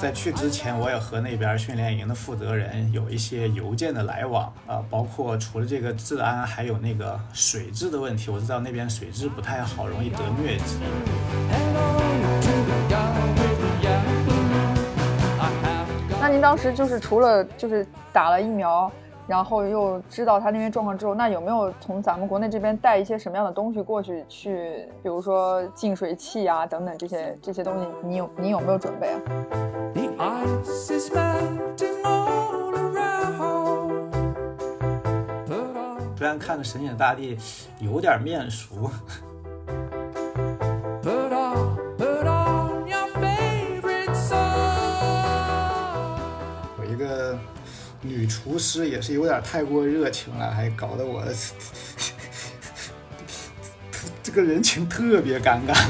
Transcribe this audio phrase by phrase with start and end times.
[0.00, 8.30] 在去之前，我也和那边训练营的负责人有一些邮件的来往啊，包括除了这个治安，还有那个水质的问题。
[8.30, 10.78] 我知道那边水质不太好，容易得疟疾。
[16.20, 18.90] 那您当时就是除了就是打了疫苗，
[19.28, 24.24] 然后又知道他那边状况之后，那有没有从咱们国内这边带一些什么样的东西过去？
[24.26, 29.20] 去比如说净水器啊等等这些这些东西，你有你有没有准备啊？
[36.16, 37.38] 虽然看着神仙大帝
[37.78, 38.90] 有点面熟，
[46.76, 47.38] 我一个
[48.00, 51.24] 女厨师也是有点太过热情了，还搞得我
[54.22, 55.74] 这个人情特别尴尬。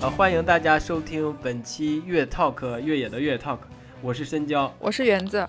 [0.00, 3.58] 呃欢迎大家收听本期越 talk 越野的越 talk，
[4.02, 5.44] 我是深交，我是园子。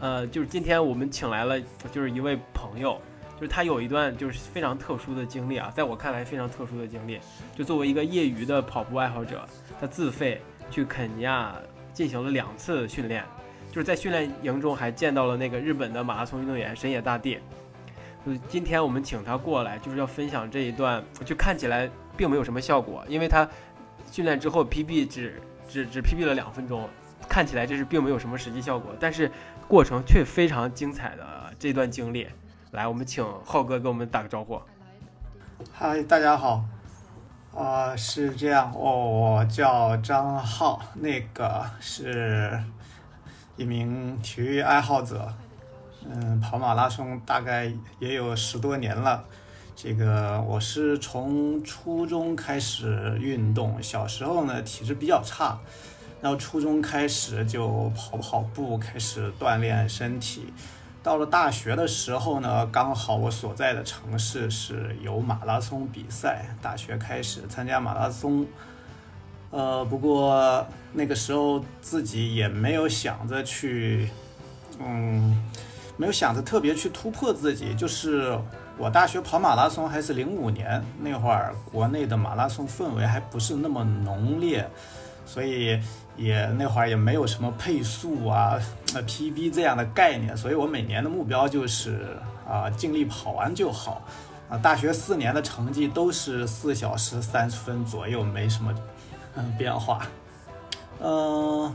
[0.00, 1.58] 呃，就是今天我们请来了，
[1.92, 3.00] 就是一位朋友，
[3.42, 7.18] 就是他有一段就是非常特殊的经历啊，在我看来非常特殊的经历。
[7.56, 9.44] 就作为一个业余的跑步爱好者，
[9.80, 10.40] 他自费
[10.70, 11.52] 去肯尼亚
[11.92, 13.24] 进行了两次训练，
[13.68, 17.40] 就是在训练营中还见到了那个日本的马拉松运动员神野大地。
[18.24, 21.90] 就今天我们请他过来，就是要分享这一段，就看起来。
[22.14, 23.48] 并没有什么效果，因为他
[24.10, 26.86] 训练之后 PB 只只只 PB 了两分钟，
[27.26, 29.30] 看起来这是并没有什么实际效果，但是
[29.66, 32.28] 过程却非常精彩的这段经历。
[32.72, 34.58] 来，我们请浩哥给我们打个招呼。
[35.70, 36.64] 嗨，大家好，
[37.54, 42.58] 啊，是这样，我叫张浩，那个是
[43.58, 45.30] 一名体育爱好者，
[46.08, 49.22] 嗯，跑马拉松大概也有十多年了。
[49.76, 55.58] 这个我是从初中开始运动，小时候呢体质比较差，
[56.22, 60.50] 然后初中开始就跑跑步，开始锻炼身体。
[61.02, 68.46] 到了大学的时候呢，刚好我所在的城市是有马拉松比赛，大学开始参加马拉松。
[69.50, 74.08] 呃，不过那个时候自己也没有想着去，
[74.78, 75.42] 嗯，
[75.96, 78.38] 没有想着特别去突破自己，就是。
[78.78, 84.66] 我大学跑马拉松还是零五年那会儿，国内的马拉松氛围还不是那么浓烈，
[85.24, 85.80] 所以
[86.16, 92.16] 也那会儿也没有什么配速啊、PB 这样的概念，所以我每年的目标就是
[92.48, 94.02] 啊尽力跑完就好。
[94.48, 98.74] 啊，大学四年的成绩都是四小时三十分左右，没什么
[99.56, 100.06] 变化。
[101.00, 101.74] 嗯，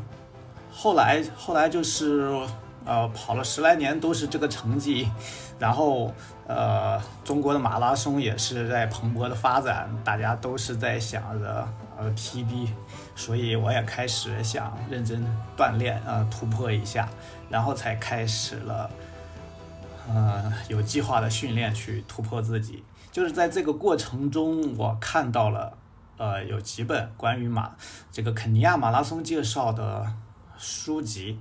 [0.72, 2.30] 后来后来就是
[2.86, 5.10] 呃跑了十来年都是这个成绩，
[5.60, 6.14] 然后。
[6.50, 12.70] 呃，中国的马拉松也是在蓬勃的发展，大家都是在想着呃 PB，
[13.18, 15.26] 所以我也开始想认真
[15.58, 17.10] 锻炼，呃突破一下，
[17.50, 18.90] 然后才开始了，
[20.08, 22.84] 呃有计划的训练去突破自己。
[23.12, 25.76] 就是在这个过程中，我看到了
[26.18, 27.76] 呃有几本关于马
[28.12, 30.14] 这个肯尼亚马拉松介绍的
[30.58, 31.40] 书籍。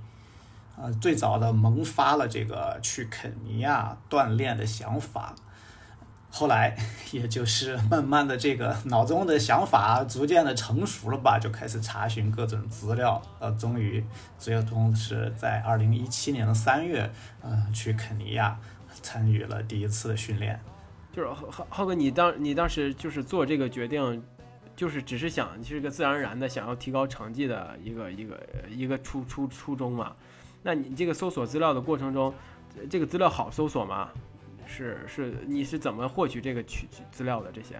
[0.79, 5.33] 呃，最早的萌发了这个去肯尼亚锻炼的想法，
[6.29, 6.77] 后来
[7.11, 14.03] 也就是慢慢的这个脑中的想法逐渐的成熟了吧，就开始查询各种资料，呃，终于
[14.37, 17.09] 最终是在二零一七年的三月，
[17.43, 18.59] 嗯，去肯尼亚
[19.01, 20.59] 参与了第一次的训练。
[21.13, 24.21] 就是浩浩哥，你当你当时就是做这个决定，
[24.75, 30.13] 就是只是想就是个自然而然的想要提高成绩的一个一个一个初初初衷嘛？
[30.61, 32.31] 那你这个搜索资料的过程中，
[32.89, 34.09] 这个资料好搜索吗？
[34.67, 37.51] 是是，你是怎么获取这个取资料的？
[37.51, 37.79] 这些？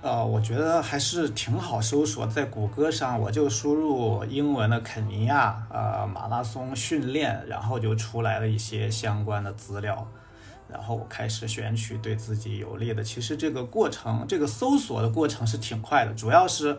[0.00, 10.08] 呃，我觉得还是挺好搜索，在谷歌上我就输入英文的肯尼亚呃马拉松训练，然后就出来了一些相关的资料，
[10.68, 13.02] 然后开始选取对自己有利的。
[13.02, 16.78] 其实这个过程，这个搜索的过程是挺快的，主要是。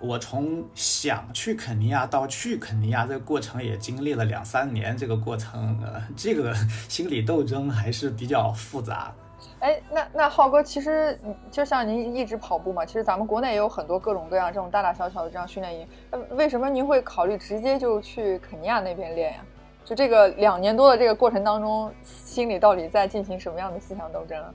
[0.00, 6.54] 我从想去肯尼亚到去肯尼亚这个过程也经历了两三年，这个过程呃，这个
[6.88, 9.12] 心理斗争还是比较复杂。
[9.58, 11.18] 哎，那那浩哥，其实
[11.50, 15.86] 就像您一直跑步嘛，其实咱们国内也有很多各种各样这种大大小小的这样训练营。
[16.10, 19.44] 那为什么您会考虑直接就去肯尼亚那边练呀？
[19.84, 24.54] 就这个两年多的这个过程当中，心里到底在进行什么样的思想斗争啊？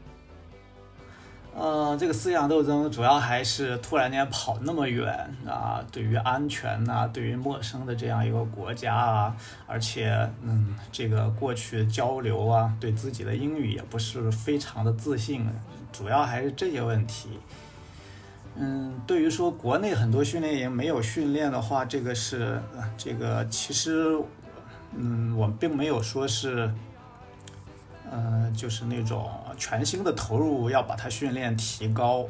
[1.57, 9.33] 呃，这个思想斗争主要还是突然间跑那么远啊，对于安全呐、对于陌生的这样一个国家啊，
[9.65, 15.47] 而且嗯，这个过去交流啊，对自己的英语也不是非常的自信，
[15.93, 17.29] 主要还是这些问题。
[18.55, 22.61] 嗯，对于说国内很多训练营没有训练的话，这个是
[22.97, 24.19] 这个其实，
[24.93, 26.69] 嗯，我并没有说是。
[28.11, 32.25] 呃，就是那种全新的投入，要把它训练提高。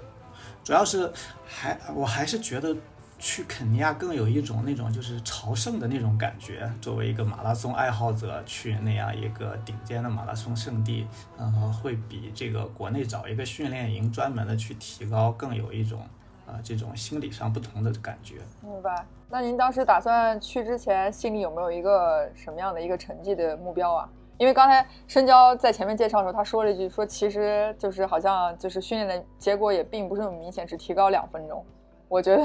[0.63, 1.11] 主要是
[1.45, 2.75] 还我还是觉得
[3.19, 6.69] 去肯尼亚更有一种那种就是朝圣的那种感觉。
[6.81, 11.07] 作为一个马拉松爱好者，去那样一个顶尖的马拉松圣地，
[11.37, 16.01] 呃，会比这个国内找一个训练营专门的去提高更有一种
[16.47, 18.35] 啊这种心理上不同的感觉。
[18.61, 19.05] 明白。
[19.29, 24.09] 那您当时打算去之前，心里有没有一个什么样的一个成绩的目标啊？
[24.37, 31.65] 因为刚才深交在前面介绍的时候，他说了一句，说其实就是好像就是训练的结果也并不是那么明显，只提高两分钟。
[32.09, 32.43] 我觉得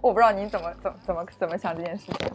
[0.00, 2.30] 我不知道你怎么怎么怎么怎么想这件事情。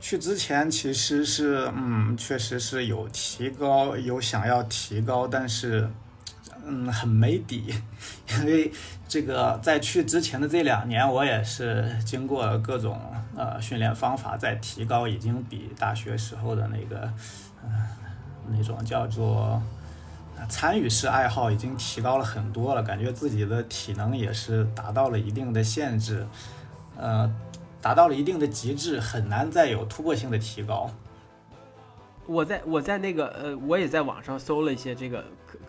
[0.00, 5.88] 去之前其实是嗯，确实是有提高，有想要提高，但是
[6.66, 7.72] 嗯很没底，
[8.40, 8.72] 因为
[9.06, 13.00] 这个在去之前的这两年，我也是经过各种
[13.36, 17.08] 呃训练方法在提高，已经比大学时候的那个。
[17.64, 17.70] 嗯，
[18.48, 19.60] 那种叫做
[20.48, 26.26] 参与式爱好已经提高了很多了，感觉自己的体能也是达到了一定的限制，
[26.96, 27.32] 呃，
[27.80, 30.90] 达到了一定的极致，很难再有突破性的提高。
[32.26, 35.24] 我在我在那个呃，我也在网上搜了一些这个，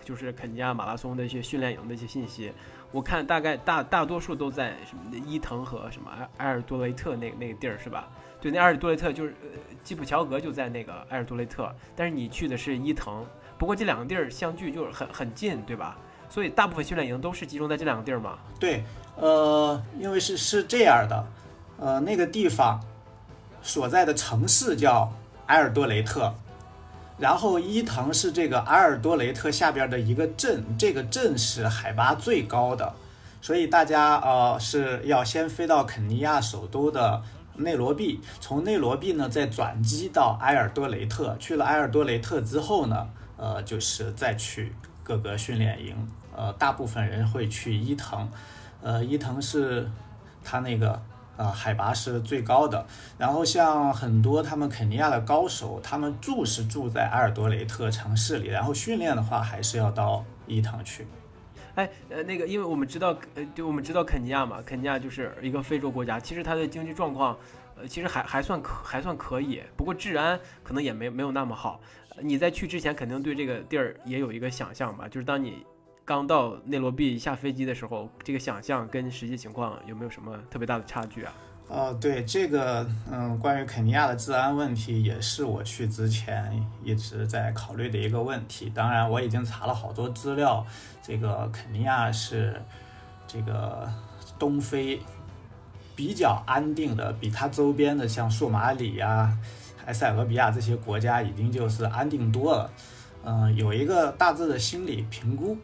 [0.06, 2.52] 就是肯尼亚马拉松的一些训练营的一些信息，
[2.94, 8.08] 我看大概大大多数都在什么伊藤和什么埃埃尔多雷特那那个地儿是吧？
[8.40, 13.26] 对，那埃尔多雷特就是呃，基普乔格就在那个埃尔多雷特，但是你去的是伊藤，
[13.58, 15.98] 不过这两个地儿相距就是很很近，对吧？
[16.30, 18.38] 所以大部分训练营都是集中在这两个地儿嘛。
[18.60, 18.84] 对，
[19.16, 21.26] 呃，因为是是这样的，
[21.80, 22.80] 呃，那个地方
[23.64, 25.12] 所在的城市叫
[25.48, 26.34] 埃尔多雷特，
[27.18, 32.94] 然后伊藤是这个埃尔多雷特下边的一个镇，这个镇是海拔最高的，
[33.42, 37.22] 所以大家呃是要先飞到肯尼亚首都的。
[37.56, 43.08] 内罗毕，从内罗毕呢再转机到埃尔多雷特，去了埃尔多雷特之后呢，
[43.38, 44.74] 呃，就是再去
[45.04, 45.96] 各个训练营，
[46.36, 48.28] 呃，大部分人会去伊藤，
[48.82, 49.88] 呃，伊藤是
[50.44, 51.00] 他那个
[51.38, 52.86] 呃海拔是最高的，
[53.18, 61.08] 然后像很多他们肯尼亚的高手，他们住是住在埃尔多雷特城市里，然后训练的话还是要到伊藤去。
[61.76, 67.36] 哎，呃，那个，因为我们知道，呃，就我们知道肯尼亚嘛，肯尼亚就是一个非洲国家，其实它的经济状况，
[67.76, 71.82] 呃，其实还还算可还算可以，不过治安可能也没没有那么好。
[72.22, 75.08] 你在去之前肯定对这个地儿也有一个想象吧？
[75.08, 75.66] 就是当你
[76.06, 81.34] 刚到内罗毕下飞机的时候，这个想象跟实际情况有没有什么特别大的差距啊？
[81.70, 88.70] 哦，对这个，嗯，关于肯尼亚的治安问题，也是我去之前一直在考虑的一个问题。
[88.70, 90.66] 当然，我已经查了好多资料，
[91.02, 92.62] 这个肯尼亚是
[93.26, 93.90] 这个
[94.38, 95.00] 东非
[95.96, 99.36] 比较安定的，比它周边的像索马里呀、
[99.86, 102.70] 埃塞俄比亚这些国家已经就是安定多了。
[103.24, 105.58] 嗯，有一个大致的心理评估。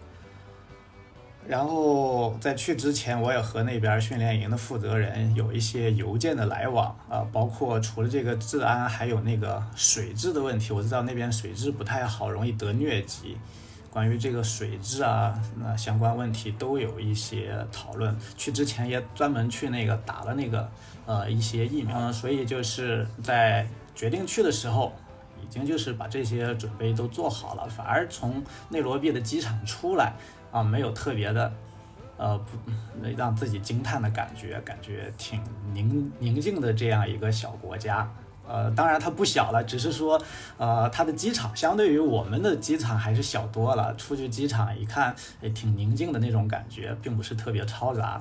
[1.50, 10.72] 然后在去之前，我也和那边训练营的负责人有一些邮件的来往啊，包括除了这个治安，还有那个水质的问题。
[10.72, 13.36] 我知道那边水质不太好，容易得疟疾。
[13.90, 18.16] 关于这个水质啊，那相关问题都有一些讨论。
[18.38, 20.70] 去之前也专门去那个打了那个
[21.08, 24.94] 呃一些疫苗，所以就是在决定去的时候，
[25.42, 27.68] 已经就是把这些准备都做好了。
[27.68, 30.14] 反而从内罗毕的机场出来。
[30.52, 31.52] 啊，没有特别的，
[32.18, 32.58] 呃，不
[33.16, 35.42] 让自己惊叹的感觉，感觉挺
[35.74, 38.10] 宁宁静的这样一个小国家。
[38.48, 40.20] 呃，当然它不小了，只是说，
[40.58, 43.96] 呃，它的机场相对于我们的机场还是小多了。
[43.96, 48.20] 出去机场一看，也挺宁静的那种感觉，并不是特别嘈杂。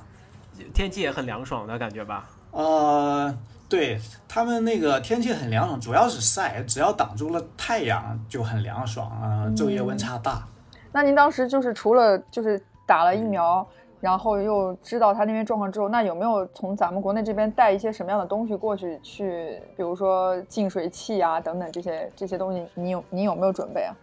[0.75, 2.29] 天气也很凉爽的感觉吧？
[2.51, 3.35] 呃，
[3.71, 10.47] 对他们那个天气很凉爽，主要是晒，只要挡住了太阳就很凉爽啊，昼夜温差大。
[10.93, 13.67] 那您当时就是除了就是打了疫苗，
[14.01, 18.99] 然后又知道他那边状况之后，那有没有从咱们国内这边带一些什么样的东西过去？
[19.03, 23.95] 去，比如说净水器啊等等这些这些东西，你有你有没有准备啊？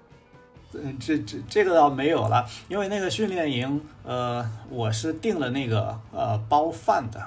[0.73, 7.21] 嗯，这这这个倒没有了，因为那个训练营，呃，我是订了那个呃包饭的，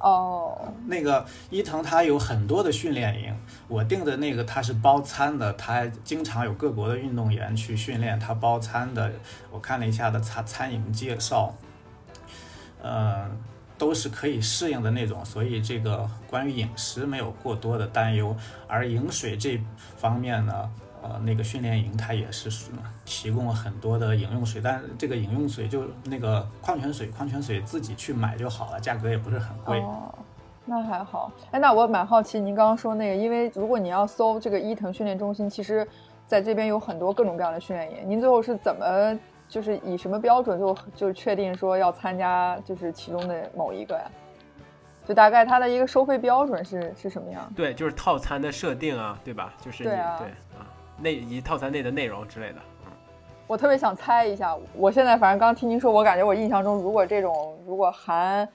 [0.00, 3.36] 哦，那个伊藤它有很多的训练营，
[3.68, 9.12] 我订的那个它是包餐的，它经常有各国的运动员去训练，它包餐的。
[9.50, 11.54] 我看了一下的餐餐饮介绍，
[12.82, 13.30] 呃，
[13.76, 18.34] 都是可以适应的那种，所以这个关于饮食没有过多的担忧。
[18.66, 19.60] 而饮水这
[19.98, 20.70] 方面呢？
[21.02, 22.70] 呃，那个训练营它也是
[23.04, 29.80] 提供了很多的饮用水，但这个饮用水就那个矿泉水，矿泉水自己去买就好了，价格也不是很贵。
[29.80, 30.14] 哦，
[30.64, 31.32] 那还好。
[31.50, 35.86] 哎，那我蛮好奇，您刚刚说那个，因为如果你要搜这个伊藤训练中心，其实
[36.26, 44.10] 在这边有很多各种各样的训练营，您最后是怎么就是以什么标准就就确定说要参加就是其中的某一个呀？
[45.08, 47.52] 就大概它的一个收费标准是是什么样？
[47.56, 49.52] 对，就是套餐的设定啊，对吧？
[49.60, 50.62] 就是对啊，对啊。
[51.00, 52.92] 内以及套餐内的内容之类的，嗯，
[53.46, 54.56] 我特别想猜一下。
[54.74, 58.48] 我现在反正刚听您说，我感觉我印象中，如果这种如果含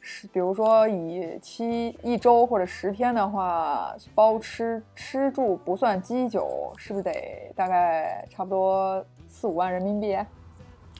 [0.00, 10.14] 是比如说以七一周或者十天的话，包吃吃住不算机酒，是不是得大概差不多四五万人民币？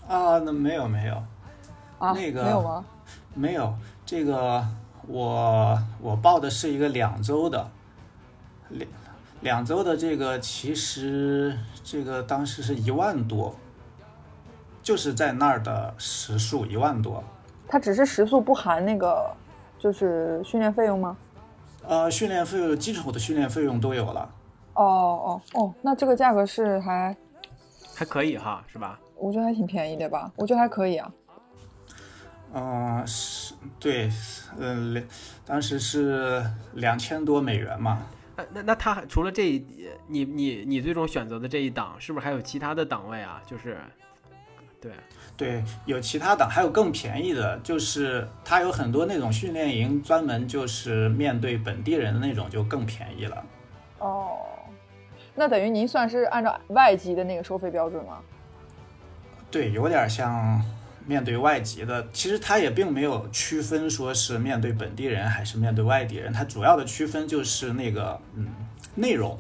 [0.07, 1.15] 啊，那没有没有
[1.99, 2.85] 啊，那个没有吗？
[3.35, 3.73] 没有，
[4.05, 4.63] 这个
[5.07, 7.71] 我我报的是一个两周的
[8.71, 8.91] 两。
[9.41, 13.55] 两周的这个其实这个当时是一万多，
[14.83, 17.23] 就是在那儿的时速一万多。
[17.69, 19.31] 它只是时速不含那个，
[19.79, 21.17] 就是训练费用吗？
[21.87, 24.29] 呃，训练费用基础的训练费用都有了。
[24.75, 27.17] 哦哦哦，那这个价格是还
[27.95, 28.99] 还可以哈，是吧？
[29.17, 30.31] 我觉得还挺便宜的吧？
[30.37, 31.13] 我觉得还可以啊。
[32.55, 34.11] 嗯，是，对，
[34.59, 35.07] 嗯，
[35.45, 38.03] 当时是两千多美元嘛。
[38.39, 39.67] 那那那他除了这一，
[40.07, 43.43] 你你你最终选择的这一档，是不是还有其他的档位啊？
[43.45, 43.79] 就是，
[44.81, 44.93] 对
[45.37, 53.45] 对，有其他档，还有更便宜的，就是它有很多那种训练营，专门就是面对本地人的那种，就更便宜了。
[53.99, 54.39] 哦，
[55.35, 58.21] 那等于您算是按照外籍的那个收费标准吗？
[59.51, 60.63] 对，有点像。
[61.09, 68.47] 面对外籍的，其实他也并没有区分说是面对本地人还是面对外地人，他主要的区分就是那个嗯
[68.95, 69.39] 内容。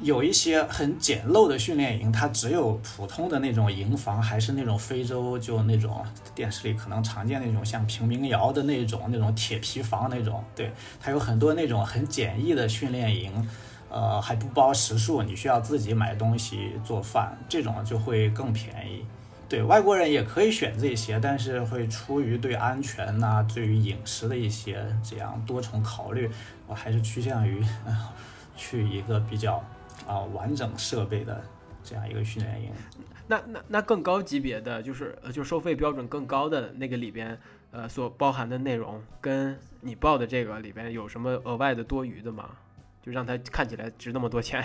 [0.00, 10.44] 有一些很简陋的训练营，它只有普通的那种营房，还是那种非洲就那种电视里可能常见那种像平民窑的那种那种铁皮房那种。
[10.54, 13.48] 对，它有很多那种很简易的训练营，
[13.90, 19.04] 呃还不包食宿，你需要自己买东西做饭，这种就会更便宜。
[19.48, 26.30] 对外国人也可以选这些，但是会出于对安全呐、对于饮食的一些这样多重考虑，
[26.66, 27.64] 我还是趋向于
[28.54, 29.64] 去一个比较
[30.06, 31.42] 啊完整设备的
[31.82, 32.70] 这样一个训练营。
[33.26, 37.38] 那那那更高级别的就是呃就收费标准更高的那个里边
[37.70, 42.50] 呃所包含的内容，跟你报的这个里边有什么额外的多余的吗？
[43.02, 44.62] 就让它看起来值那么多钱？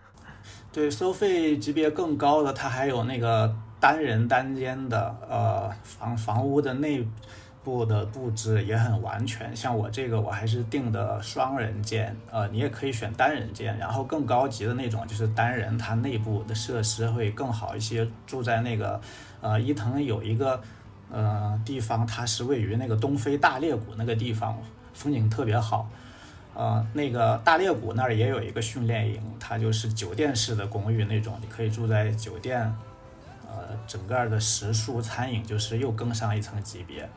[0.72, 3.54] 对，收费级别更高的，它还有那个。
[3.84, 7.06] 单人单间的，呃，房房屋的内
[7.62, 9.54] 部的布置也很完全。
[9.54, 13.76] 像我这个，我还是订的双人间，呃，你也可以选单人间。
[13.76, 18.08] 然后更高级的那种就是单人，它内部的设施会更好一些。
[18.26, 18.98] 住在那个，
[19.42, 20.58] 呃，伊藤有一个，
[21.12, 24.58] 呃，地方，它是位于那个东非大裂谷那个地方，
[24.94, 25.90] 风景特别好。
[26.54, 32.74] 呃，那个大裂谷那儿也有一个训练营，它就是酒店式的公寓那种，你可以住在酒店。
[33.68, 37.08] 呃，整个的食宿餐饮就是又更上一层级别，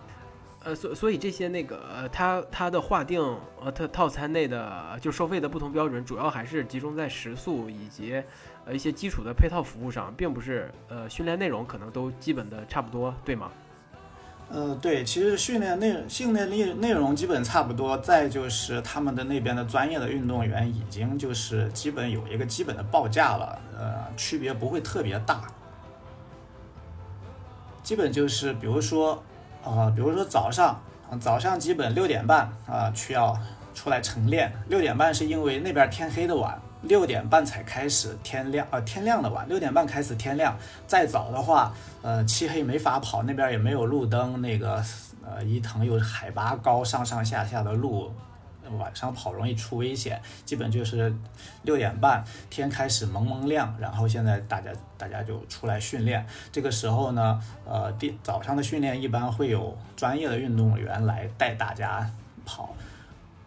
[0.63, 3.21] 呃，所所以这些那个呃，它它的划定
[3.61, 8.21] 呃，它套餐内的就收费的不同标准，主要还是集中在食宿以及
[8.65, 13.51] 呃一些基础的配套服务上，并不是呃训练内容可能都基本的差不多，对吗？
[14.49, 25.41] 呃，对，其实训练内训练内内容基本差不多，再就是他们的那边的专业的运动员已经就是基本有一个基本的报价了，呃，区别不会特别大。
[27.88, 29.24] 基本就是，比如说，
[29.63, 30.77] 啊，比如说早上，
[31.22, 33.34] 早上基本六点半啊，需要
[33.74, 34.51] 出来晨练。
[34.67, 40.53] 六点半是因为那边天黑的晚，六点半才开始天亮，呃，天亮的晚，六点半开始天亮。
[40.86, 44.84] 再早的话，呃，漆黑没法跑，那边也没有路灯，那个，
[45.25, 48.12] 呃，伊藤又海拔高，上上下下的路。
[48.77, 51.13] 晚上跑容易出危险，基本就是
[51.63, 56.25] 六点半天开始蒙蒙亮，然后现在大家大家就出来训练。
[56.51, 62.09] 这个时候呢，呃，第早上的训练一般会有专业的运动员来带大家
[62.45, 62.75] 跑。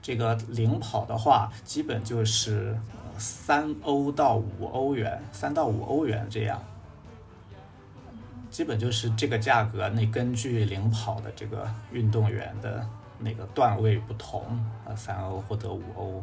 [0.02, 2.74] 这个领跑的话，基本就是
[3.18, 6.62] 三欧到五欧元，三到五欧元这样。
[8.50, 9.88] 基本就是这个价格。
[9.90, 12.84] 那根据领跑的这个运动员的
[13.20, 14.42] 那个段位不同，
[14.86, 16.22] 呃，三欧或者五欧。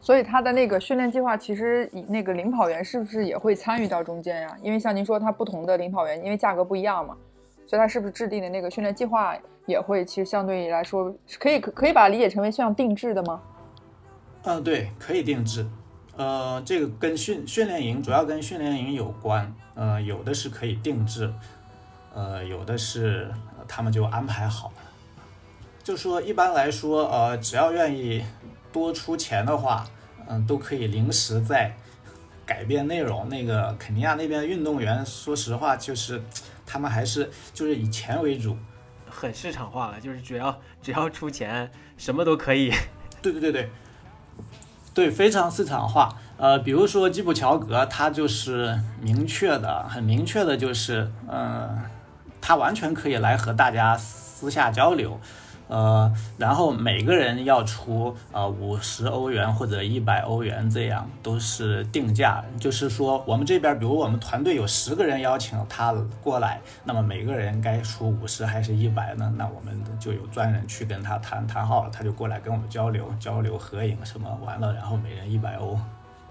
[0.00, 4.56] 所以他的那个训练计划，其实那个领跑员是不是也会参与到中间呀？
[4.62, 7.16] 因为像您说，他不同的领跑员，因为价格不一样嘛，
[7.66, 9.36] 所以他是不是制定的那个训练计划
[9.66, 13.42] 也会，其实相对于来说，可以可以把它理解成为像定制的吗？
[14.44, 15.66] 嗯，对，可以定制。
[16.16, 19.52] 呃，这个跟训训练营主要跟训练营有关。
[19.74, 21.32] 呃，有的是可以定制，
[22.14, 23.30] 呃，有的是
[23.66, 24.74] 他们就安排好了。
[25.90, 28.22] 就说一般来说，呃，只要愿意。
[28.72, 29.84] 多出钱的话，
[30.28, 31.74] 嗯，都可以临时在
[32.46, 33.28] 改变内容。
[33.28, 36.22] 那个肯尼亚那边运动员，说实话，就是
[36.64, 38.56] 他们还是就是以钱为主，
[39.08, 42.72] 很市场化了，就是只要只要出钱，什么都可以。
[43.20, 43.70] 对对对对，
[44.94, 46.16] 对，非常市场化。
[46.36, 51.76] 呃，比如说基普乔格，他就是明确的，很明确的，就是嗯，
[52.40, 55.18] 他完全可以来和大家私下交流。
[55.70, 62.44] 呃，然后每个人要出呃五十欧元或者一百欧元，这样都是定价。
[62.58, 69.32] 就是说，我们这边，比如我们团队有十个人邀请他过来，那么每个人该出五十还是一百呢？
[69.38, 75.78] 那我们就有专人去跟他谈谈好了，他就过来跟我们交流交流合影什么，完了然后每人一百欧。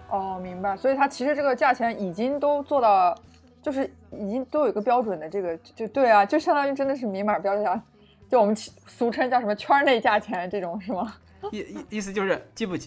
[0.09, 0.75] 哦，明白。
[0.75, 3.15] 所以他其实这个价钱已经都做到，
[3.61, 7.81] 就是已经都有一个标准的这个，就对啊，就相当于真的是明码标价。
[8.29, 11.15] 就我们俗称叫什么圈内价钱这种是吗？
[11.51, 12.77] 意意意思就是基普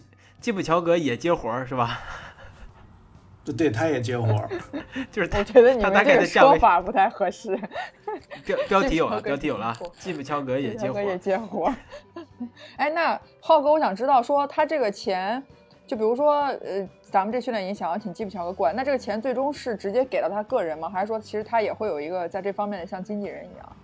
[0.41, 2.01] 基普乔格也接活儿是吧？
[3.45, 4.49] 对对，他也接活儿。
[5.11, 7.59] 就是我觉得你们这个说法不太合适。
[8.47, 11.03] 标标题有了，标题有了，基普乔格也接活儿。
[11.03, 11.75] 也接活儿。
[12.77, 15.43] 哎，那浩哥，我想知道说他这个钱，
[15.89, 20.89] 就比如说呃，咱们这训练营想要请基普乔格过来，那这个钱最终是直接给到他个人吗？
[20.89, 23.77] 还是说其实他也会有一个在这方面的像经纪人一样？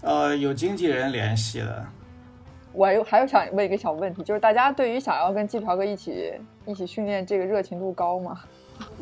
[0.00, 1.84] 呃，有经纪人联系的。
[2.72, 6.32] 我又还有想问一个小问题，就是大家对于想要跟季朴哥一起
[6.66, 8.38] 一起训练，这个热情度高吗？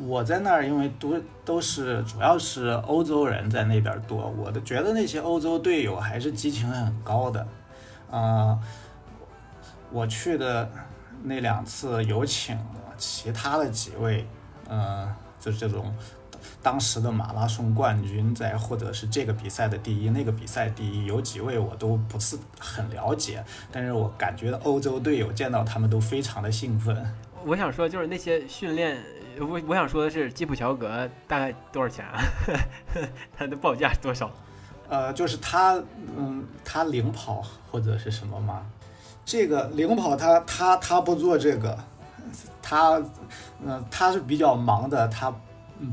[0.06, 7.47] 我在那儿，因为都都是主要是欧洲人在那边多，我的觉得那些欧洲队友还是激情很高的。
[8.10, 8.58] 啊，
[9.90, 10.66] 我去的
[11.23, 12.58] 那两次有请
[12.97, 14.26] 其他的几位，
[14.71, 15.94] 嗯，就这种。
[16.66, 27.06] 当时的马拉松冠军在，或者是这个比赛的第一，那个比赛第一，有几位我都不是很了解，但是我感觉欧洲队友见到他们都非常的兴奋。
[27.44, 29.00] 我想说，就是那些训练，
[29.38, 32.20] 我我想说的是，基普乔格大概多少钱啊？
[33.38, 34.28] 他的报价是多少？
[34.88, 35.80] 呃，就是他，
[36.18, 38.66] 嗯，他领跑或者是什么吗？
[39.24, 41.78] 这个领跑他他他不做这个，
[42.60, 43.00] 他，
[43.64, 45.32] 嗯，他是比较忙的，他。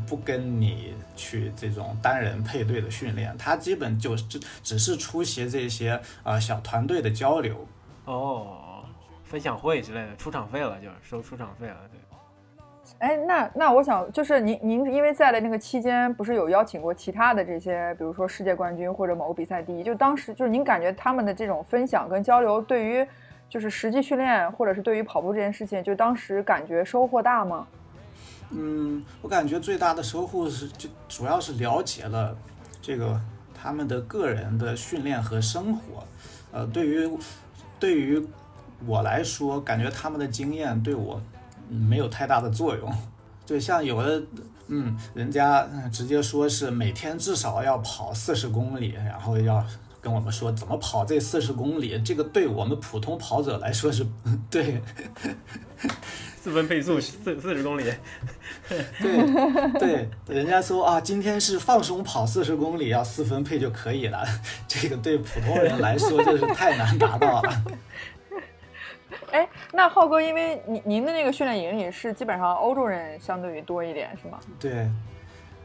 [0.07, 7.67] 不跟你去这种单人配对的训练，他基本就只只是出席这些呃小团队的交流
[8.05, 8.83] 哦，
[9.23, 11.99] 分享会之类的，出场费了就是收出场费了，对。
[12.99, 23.05] 哎，那那我想就是您您因为在的那个期间，不是有邀请过其他的这些，比如说世界冠军或者某个比赛第一，就当时就是您感觉他们的这种分享跟交流，对于
[23.49, 27.67] 就是实际训练或者是对于跑步这件事情，就当时感觉收获大吗？
[28.55, 32.37] 嗯，我感觉最大的收获是，就主要是了解了
[32.81, 33.19] 这个
[33.53, 36.03] 他们的个人的训练和生活。
[36.51, 37.09] 呃，对于
[37.79, 38.23] 对于
[38.85, 41.21] 我来说，感觉他们的经验对我
[41.69, 42.93] 没有太大的作用。
[43.45, 44.23] 就像有的，
[44.67, 49.65] 嗯，人家直接说是每天至少要跑四十公里，然后要
[50.03, 54.05] 跟我们说怎么跑这四十公里，这个对我们普通跑者来说是
[54.51, 54.81] 对。
[56.43, 57.83] 四分配速四四十公里，
[58.99, 64.25] 对对，人家说啊，今天是放松跑四十公里，要四分配就可以了。
[64.67, 67.63] 这个对普通人来说就是太难达到了。
[69.31, 74.37] 哎，那浩哥，因为您您的那个训练营里是基本上欧洲人相对于多一点，是吗？
[74.59, 74.85] 对。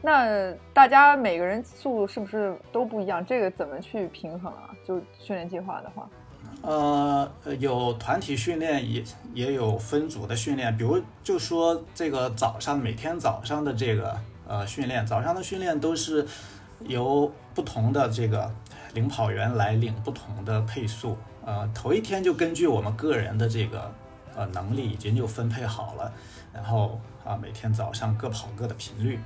[0.01, 3.25] 那大家每个人速度是不是都不一样？
[3.25, 4.69] 这个怎么去平衡啊？
[4.87, 6.09] 就训练计划的话。
[6.61, 10.75] 呃，有团体训练，也也有分组的训练。
[10.75, 16.25] 比如，就说这个早上每天早上的这个呃训练，早上的训练都是
[16.85, 18.49] 由不同的这个
[18.93, 21.17] 领跑员来领不同的配速。
[21.45, 23.91] 呃，头一天就根据我们个人的这个
[24.35, 26.11] 呃能力已经就分配好了，
[26.53, 29.19] 然后啊每天早上各跑各的频率。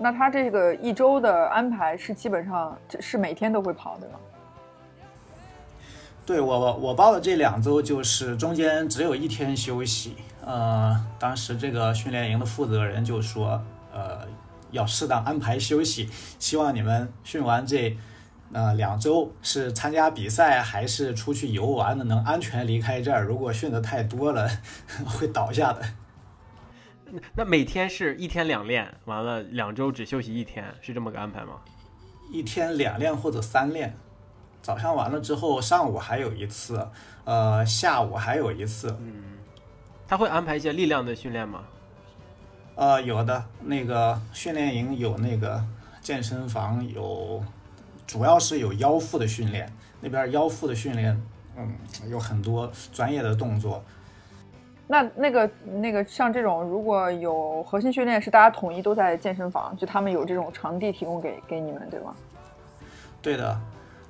[0.00, 4.14] 那他这个一周的安排是基本上是每天都会跑的吗？
[6.24, 13.60] 对我我我报的这两周就是中间只有一天休息，呃，当时这个训练营的负责人就说，
[13.92, 14.20] 呃，
[14.70, 16.08] 要适当安排休息。
[16.38, 17.96] 希望你们训完这
[18.52, 23.24] 呃两周是参加比赛还是出去游玩的，能安全离开这儿。
[23.24, 24.48] 如果训的太多了，
[25.04, 25.82] 会倒下的。
[27.34, 31.60] 那每天是一天两练，完了两周只休息一天，是这么个安排吗？
[32.32, 33.96] 一天两练或者三练，
[34.62, 36.88] 早上完了之后，上午还有一次，
[37.24, 38.96] 呃，下午还有一次。
[39.00, 39.38] 嗯，
[40.06, 41.64] 他会安排一些力量的训练吗？
[42.76, 45.62] 呃，有的，那个训练营有那个
[46.00, 47.42] 健身房有，
[48.06, 49.70] 主要是有腰腹的训练，
[50.00, 51.20] 那边腰腹的训练，
[51.56, 51.74] 嗯，
[52.08, 53.84] 有很多专业的动作。
[54.90, 55.48] 那那个
[55.80, 62.12] 那个像这种，如果有核心训练，是大家统一都在健身房，就他们有这种场地提供给给你们，对吗？
[63.22, 63.60] 对的，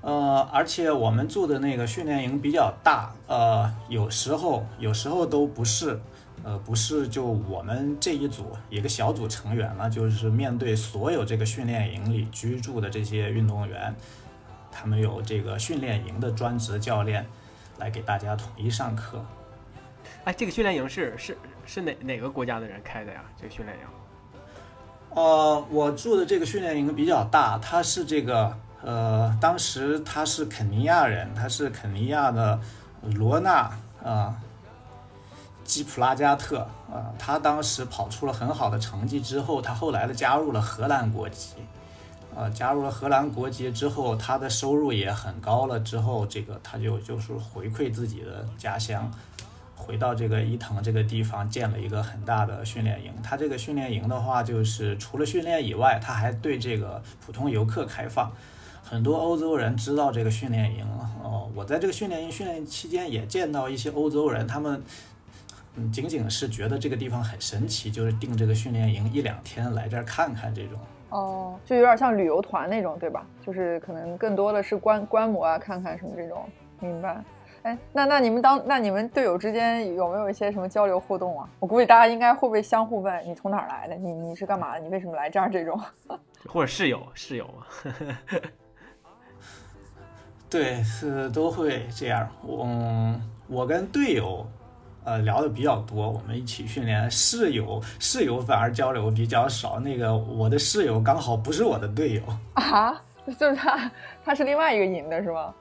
[0.00, 6.00] 呃，而且我们住的那个训练营比较大，呃，有时候有时候都不是，
[6.44, 13.94] 呃，不是就我们这一组一个小组成员了，就是面对所有这个训练营里居住的这些运动员，
[14.72, 17.26] 他们有这个训练营的专职教练
[17.76, 19.22] 来给大家统一上课。
[20.30, 23.20] 哎，这个训练营是是是哪哪个国家的人开的呀？
[23.36, 23.84] 这个训练营？
[25.16, 32.60] 呃，我住的这个训练营比较大，他是这个呃，当时他是肯尼亚人，他是肯尼亚的
[33.02, 33.72] 罗纳
[34.04, 34.40] 啊
[35.64, 41.54] 基普拉加特啊，他当时跑出了很好的成绩之后，他后来的加入了荷兰国籍，
[42.36, 49.10] 呃，加入了荷兰国籍之后，他的收入也很高了，之后这个他就就是回馈自己的家乡。
[49.80, 53.12] 回到这个伊藤这个地方建了一个很大的训练营。
[53.22, 58.30] 他这个训练营的话，就是除了训练以外，他还对这个普通游客开放。
[58.82, 60.84] 很多欧洲人知道这个训练营
[61.22, 61.48] 哦。
[61.54, 64.82] 我在这个训练营训练期间也见到一些欧洲人，他们
[65.76, 70.78] 嗯仅仅是觉得这个地方很神奇，就是订这个训练营一两天来这儿看看这种。
[71.10, 73.24] 哦，就有点像旅游团那种，对吧？
[73.44, 76.44] 就是可能更多的是观观摩啊，看看什么这种。
[76.80, 77.22] 明白。
[77.62, 81.48] 哎，那那你们当那你们队友之间有没有一些什么交流互动啊？
[81.58, 83.94] 我估计大家应该会不会相互问你从哪儿来的？
[83.96, 84.80] 你你是干嘛的？
[84.80, 85.50] 你为什么来这儿？
[85.50, 85.78] 这种，
[86.48, 87.66] 或者室友室友啊？
[90.48, 92.28] 对，是都会这样。
[92.42, 92.66] 我
[93.46, 94.46] 我跟队友
[95.04, 97.10] 呃聊的比较多，我们一起训练。
[97.10, 99.78] 室友室友反而交流比较少。
[99.78, 102.22] 那个我的室友刚好不是我的队友
[102.54, 103.00] 啊，
[103.38, 103.90] 就是他
[104.24, 105.54] 他是另外一个营的是吗？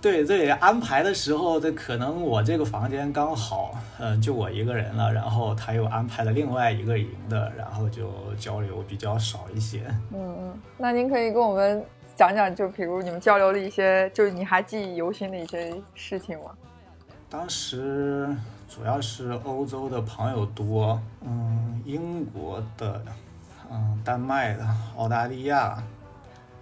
[0.00, 9.82] 对 对，安排的时候，这可能我这个房间刚好，嗯，就我一个人了，然后他又安排了另外一个营的，然后就交流比较少一些。
[10.12, 11.84] 嗯嗯，那您可以跟我们
[12.16, 16.50] 讲讲，就比如你们交流的一些，就是你还记忆犹新的一些事情吗？
[17.30, 18.28] 当时
[18.68, 23.02] 主要是欧洲的朋友多，嗯，英国的，
[23.70, 24.64] 嗯，丹麦的，
[24.96, 25.82] 澳大利亚。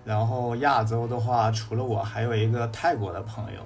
[0.05, 3.61] 然后亚洲的话，除了我，还有一个泰国的朋友。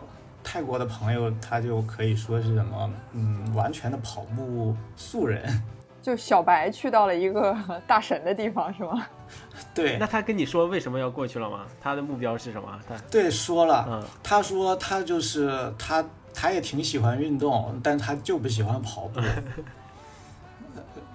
[0.44, 5.42] 泰国的朋友，他就可以说是什么，嗯，完全的跑步素人。
[6.00, 9.04] 就小白去到了一个 大神的地方，是吗？
[9.74, 9.96] 对。
[9.98, 11.62] 那他跟你说为什么要过去了吗？
[11.80, 12.68] 他的目标是什么？
[12.88, 19.20] 他对说了，嗯，他说他就是他，他也挺喜欢运动，但他就不喜欢跑步。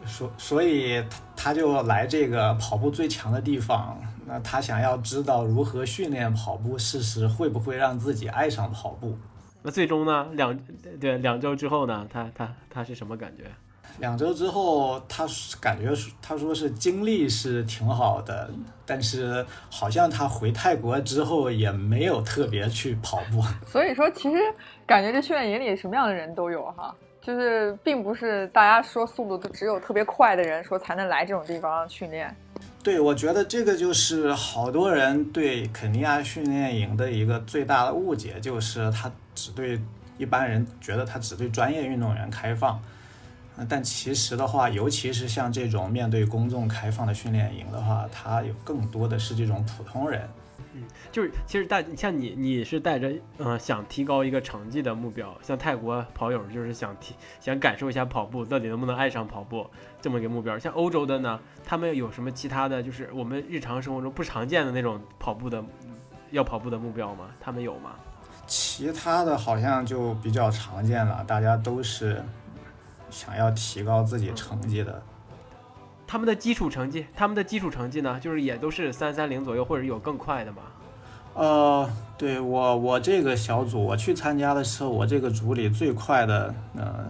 [0.05, 1.01] 所所以
[1.37, 3.97] 他就来这个跑步最强的地方。
[4.25, 9.17] 那他想要知道如何训练跑步，试试会不会让自己爱上跑步。
[9.63, 10.27] 那最终呢？
[10.33, 10.57] 两
[10.99, 12.07] 对两周之后呢？
[12.11, 13.43] 他他他是什么感觉？
[13.99, 15.27] 两周之后，他
[15.59, 18.49] 感觉他说是精力是挺好的，
[18.85, 23.43] 但是好像他回泰国之后也没有特别去跑步。
[23.67, 24.37] 所以说，其实
[24.87, 32.33] 感觉这训练营里什么样的人都有哈，就是并不是大家说速度都只有特别快的人说才能来这种地方训练。
[32.83, 39.79] 对，我觉得这个就是好多人对肯尼亚训练营的一个最大的误解，就是他只对
[40.17, 42.81] 一般人觉得他只对专业运动员开放，
[43.69, 50.27] 但其实的话，尤其是像这种面对公众开放的训练营的话，它有更多的是这种普通人。
[50.73, 59.65] 嗯，就是其实大像你，你是带着嗯想提高一个成绩的目标，像泰国跑友就是想提想感受一下跑步到底能不能爱上跑步
[60.01, 60.57] 这么一个目标。
[60.57, 65.63] 像欧洲的呢，他们有什么其他的就是我们日常生活中不常见的那种跑步的
[66.31, 67.29] 要跑步的目标吗？
[67.39, 67.91] 他们有吗？
[68.47, 72.23] 其他的好像就比较常见了，大家都是
[73.09, 75.01] 想要提高自己成绩的。
[76.11, 80.63] 他们的基础成绩，他们的基础成绩呢，就是也都是三三零左右，或者有更快的吗？
[81.35, 87.05] 呃，对我我这个小组，我去参加的时候，我这个组里最快的，呃，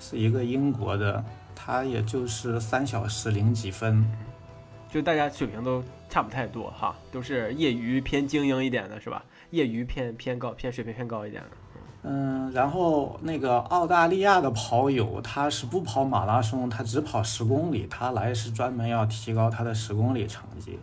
[0.00, 4.04] 是一个英国的，他也就是三小时零几分，
[4.90, 9.24] 就大家水平都差不太多哈，都是业余偏精英一点的是吧？
[9.50, 11.50] 业余偏偏高偏水平偏高一点的。
[12.06, 20.78] 嗯，然后那个澳大利亚的跑友，他是不跑马拉松，他只跑十公里，他来是专门要提高他的十公里成绩。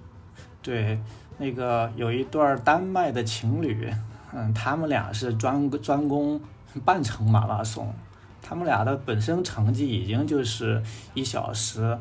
[0.63, 0.99] 对，
[1.37, 3.93] 那个有一对丹麦的情侣，
[4.33, 6.41] 嗯，他们俩是专专攻
[6.83, 7.93] 半程马拉松，
[8.41, 10.81] 他们俩的本身成绩已经就是
[11.13, 11.99] 一小时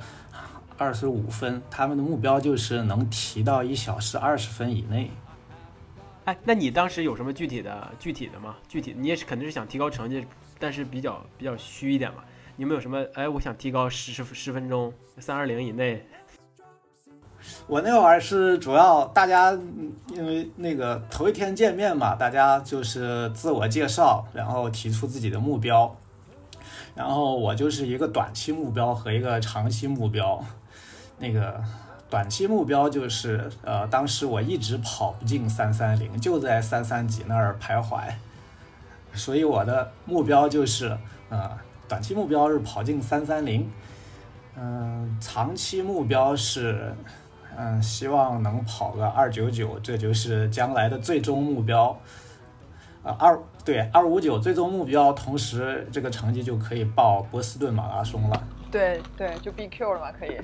[0.78, 5.10] 二十五分，他们的目标就是能提到一小时二十分以内。
[6.30, 8.54] 哎，那你当时有什么具体的具体的吗？
[8.68, 10.24] 具体你也是肯定是想提高成绩，
[10.60, 12.22] 但是比较比较虚一点嘛。
[12.54, 13.04] 你有没有什么？
[13.14, 16.06] 哎，我想提高十十十分钟，三二零以内。
[17.66, 19.58] 我那会儿是主要大家
[20.10, 25.96] 因为那个头一天见面嘛，大家就是自我介绍，然后提出自己的目标，
[26.94, 30.40] 然后我就是一个短期目标和一个长期目标，
[31.18, 31.60] 那个。
[32.10, 38.12] 短期目标就是，呃，当时我一直跑不进三三零，就在三三几那儿徘徊，
[39.14, 41.56] 所以我的目标就是，呃，
[41.88, 43.70] 短期目标是跑进三三零，
[44.56, 46.92] 嗯，长期目标是，
[47.56, 51.96] 嗯，希望能跑个二九九，这就是将来的最终目标，
[53.04, 60.36] 啊，二对二五九最终目标，同时这个成绩就可以报波士顿马拉松了，对对，就 BQ 了嘛，可以。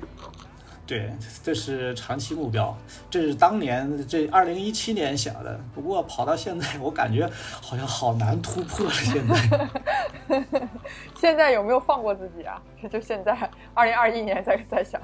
[0.87, 1.11] 对，
[1.43, 2.73] 这是长期目标，
[3.09, 5.59] 这是当年这二零一七年想的。
[5.75, 7.29] 不过跑到现在，我感觉
[7.61, 8.91] 好像好难突破了。
[8.93, 10.47] 现在，
[11.19, 12.61] 现在有没有放过自己啊？
[12.89, 13.37] 就现在
[13.73, 15.01] 二零二一年在在想，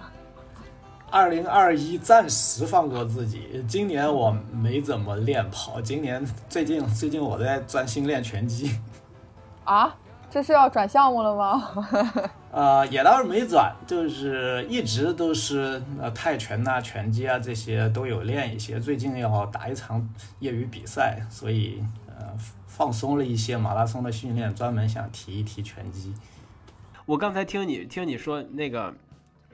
[1.12, 3.64] 二零二一暂时放过自己。
[3.68, 8.80] 今年我没怎么练跑，今年最近最近我在专心练拳击。
[9.66, 9.94] 啊？
[10.32, 12.34] 这是要转项目了吗？
[12.54, 18.80] 呃，也倒是没转，就是一直都是呃泰拳呐、拳击啊这些都有练一些。
[18.80, 22.32] 最近要打一场业余比赛，所以呃
[22.68, 26.14] 放松了一些马拉松的训练，专门想提一提拳击。
[27.08, 28.94] 我刚才听你听你说那个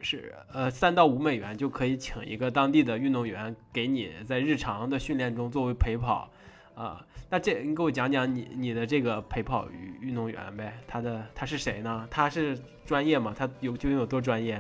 [0.01, 6.29] 是呃三到五美元就可以请一个当地的运动员给你在日常的训练中作为陪跑。
[6.75, 10.79] 啊，那这你给我讲讲你你的这个陪跑运运动员呗？
[10.87, 12.07] 他的他是谁呢？
[12.09, 13.35] 他是专业吗？
[13.37, 14.59] 他有究竟有多专业？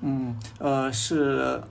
[0.00, 1.62] 嗯，呃，是，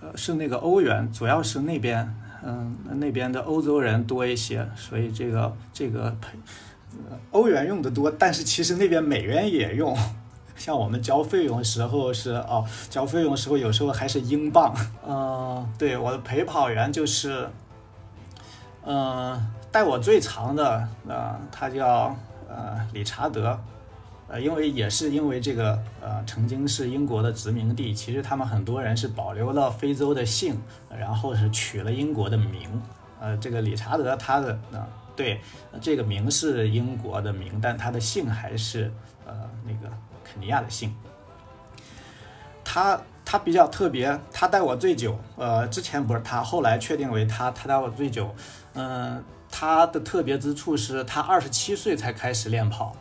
[0.00, 6.38] 呃，是那个欧元，主要是那边，嗯，那边的欧洲人多一些，所以这个这个陪
[7.32, 9.94] 欧元用的多，但是其实那边美元也用，
[10.56, 14.74] 像我们交费用时候是哦，交费用时候有时候还是英镑。
[15.06, 17.50] 嗯，对，我的陪跑员就是。
[18.84, 19.40] 嗯，
[19.70, 22.16] 带我最长的，呃，他叫
[22.48, 23.56] 呃理查德，
[24.26, 32.82] 呃，因为也是因为这个，呃，曾经是英国的殖民地，其实他们很多人是保留了非洲的姓，然后是取了英国的名，
[33.20, 35.40] 呃，这个理查德他的，呃，对，
[35.80, 38.92] 这个名是英国的名，但他的姓还是
[39.24, 39.32] 呃
[39.64, 40.92] 那个肯尼亚的姓，
[42.64, 43.00] 他。
[43.24, 45.16] 他比较特别，他带我最久。
[45.36, 48.34] 呃，之前不是他，后来确定为他，他带我最久。
[48.74, 52.96] 嗯，他的特别之处是他二十七岁才开始练跑。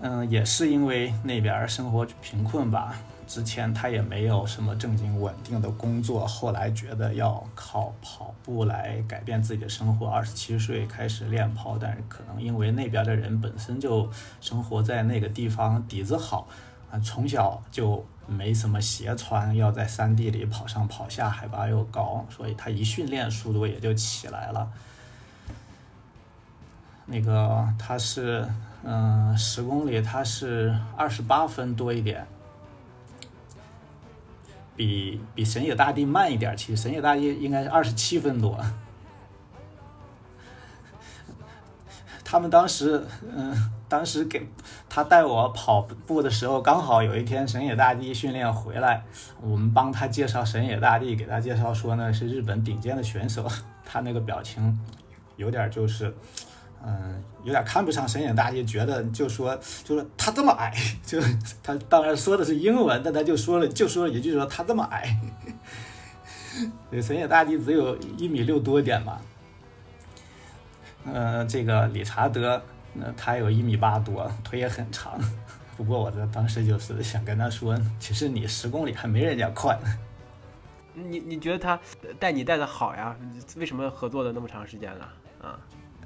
[0.00, 2.94] 嗯，也是因为那边生活贫困吧。
[3.26, 10.06] 之前他也没有什么正经稳定的工作，后来觉得要靠跑步来改变自己的生活。
[10.06, 16.46] 二十七岁开始练跑，但是可能因为那边的人本身就生活在那个地方，底子好
[16.90, 18.04] 啊，从小就。
[18.32, 24.72] 没什么鞋穿，要在山地里跑上跑下，海拔又高，所以他一训练速度也就起来了。
[27.06, 28.48] 那个他是，
[28.82, 32.26] 嗯，十公里他是二十八分多一点，
[34.74, 36.56] 比比神野大地慢一点。
[36.56, 38.58] 其实神野大地应该是二十七分多。
[42.24, 43.54] 他们当时，嗯，
[43.92, 44.48] 当时给
[44.88, 49.04] 他带我跑步的时候，刚好有一天神野大地训练回来，
[49.42, 53.46] 我们帮他介绍神野大地，给他介绍说呢是日本顶尖的选手，
[53.84, 54.80] 他那个表情
[55.36, 56.10] 有点就是，
[56.82, 60.72] 嗯，有点看不上神野大地，觉得就说就说他这么矮，
[61.04, 61.20] 就
[61.62, 65.20] 他当然说的是英文，但他就说了就说了一句说他这么矮，
[67.02, 69.20] 神野大地只有一米六多一点吧。
[71.04, 75.18] 嗯，这个理查德，那他有一米八多，腿也很长。
[75.76, 79.78] 不过我这当时就是想跟他说，其实你十公里还没人家快。
[80.94, 81.80] 你你觉得他
[82.20, 83.16] 带你带的好呀？
[83.56, 85.08] 为什么合作的那么长时间了？
[85.40, 85.58] 啊？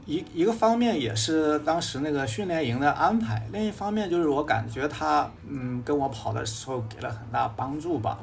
[0.04, 8.20] 一一个方面也是当时那个训练营的安排，另一方面就是我感觉他嗯跟我跑的时候给了很大帮助吧。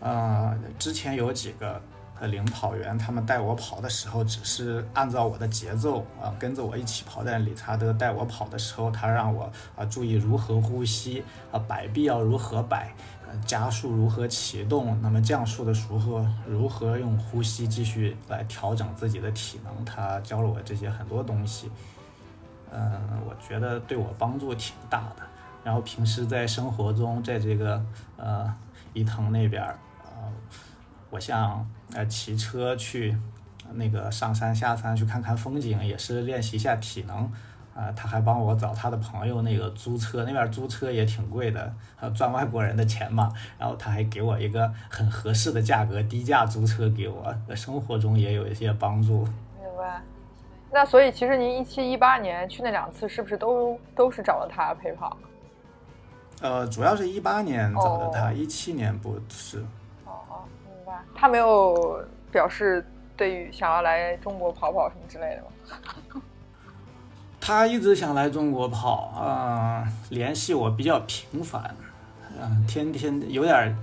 [0.00, 1.80] 呃，之前有几个
[2.20, 7.22] 呃领跑员，他们带我跑的时候，只是按照我的节奏啊、跟着我一起跑。
[7.24, 12.92] 但理查德带我跑的时候，他让我啊、注意如何呼吸啊、摆臂要如何摆，
[13.26, 19.84] 呃加速如何启动，那么降速的时候如何用呼吸继续来调整自己的体能。
[19.84, 21.70] 他教了我这些很多东西，
[22.70, 25.22] 嗯、我觉得对我帮助挺大的。
[25.64, 27.84] 然后平时在生活中，在这个
[28.16, 28.50] 呃
[28.94, 30.32] 伊藤那边儿，呃，
[31.10, 33.16] 我像呃骑车去
[33.72, 37.30] 那个上山下山去看看风景，也是练习一下体能。
[37.74, 43.32] 啊、他还帮我找他的朋友那个租车，那边租车也挺贵的，呃，赚外国人的钱嘛。
[43.56, 49.18] 然后他还给我一个很合适的价格，低价租车给我，呃生活中也有一些帮助。
[49.18, 50.02] 明白。
[50.72, 55.16] 那所以其实您一七一八年去那两次，是不是都都是找了他陪跑？
[56.40, 59.64] 呃，主要是一八年找的他，哦一七年不是。
[61.20, 62.00] 他没有
[62.30, 66.22] 表示对于想要来中国跑跑什么之类的吗？
[67.40, 71.74] 他一直想来中国跑啊、联系我比较频繁，
[72.40, 73.74] 嗯、天天有点儿，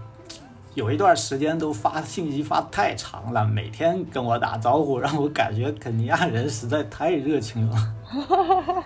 [0.76, 8.86] 有一段时间都发信息发太长了，每天跟我打招呼，让我感觉肯尼亚人实在太热情了。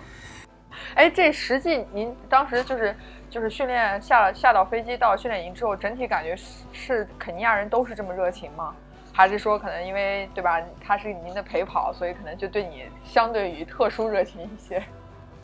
[0.94, 2.96] 哎，这实际您当时就是
[3.30, 8.74] 就是训练下下到飞机到训练营之后，整体感觉是是肯尼亚人都是这么热情吗？
[9.12, 14.82] 还是说可能因为对吧，他是您的陪跑，所以可能就对你相对于特殊热情一些？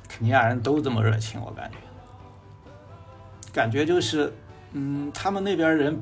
[0.09, 1.77] 肯尼亚人都这么热情，我感觉，
[3.53, 4.33] 感觉就是，
[4.73, 6.01] 嗯，他们那边人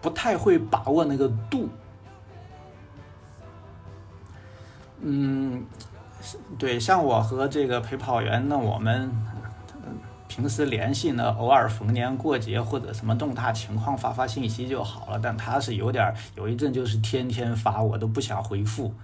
[0.00, 1.68] 不太会把握那个度，
[5.00, 5.66] 嗯，
[6.58, 9.14] 对，像我和这个陪跑员那，我们
[10.28, 18.94] 平时联系呢，偶尔逢年过节或者什么重大情况发发信息就好了，但他是有点儿，有一阵就是天天发，我都不想回复。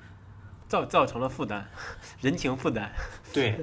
[0.67, 1.67] 造造成了负担，
[2.21, 2.91] 人情负担。
[3.33, 3.61] 对，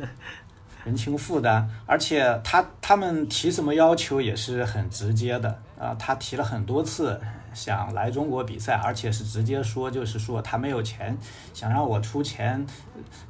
[0.83, 7.21] 人情负担，而且他他们提什么要求也是很直接的啊、他提了很多次
[7.53, 11.17] 想来中国比赛，而且是直接说，就是说他没有钱，
[11.53, 12.65] 想让我出钱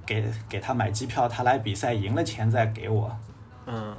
[0.06, 3.16] 给给他买机票，他来比赛赢了钱再给我。
[3.66, 3.96] 嗯，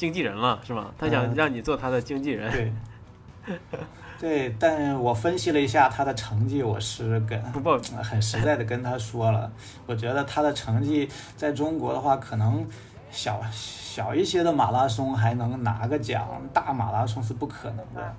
[0.00, 0.90] 经纪人了是吗？
[0.96, 2.50] 他想嗯让你做他的经纪人。
[2.50, 3.58] 对，
[4.18, 9.52] 对，但我分析了一下他的成绩，我是跟不报 很实在的跟他说了，
[9.84, 12.66] 我觉得他的成绩在中国的话，可能
[13.10, 18.16] 小小一些的马拉松还能拿个奖，大马拉松是不可能的。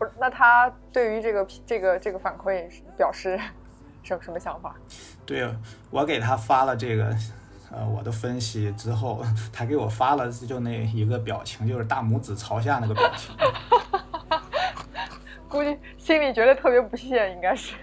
[0.00, 3.38] 不是，那他对于这个这个这个反馈表示
[4.02, 4.74] 什什么想法？
[5.24, 5.48] 对
[5.90, 7.16] 我给他发了这个，
[7.76, 13.34] 呃，我的分析之后，他给我发了就那一个表情，就是大拇指朝下那个表情。
[15.48, 17.74] 估计心里觉得特别不屑，应该是。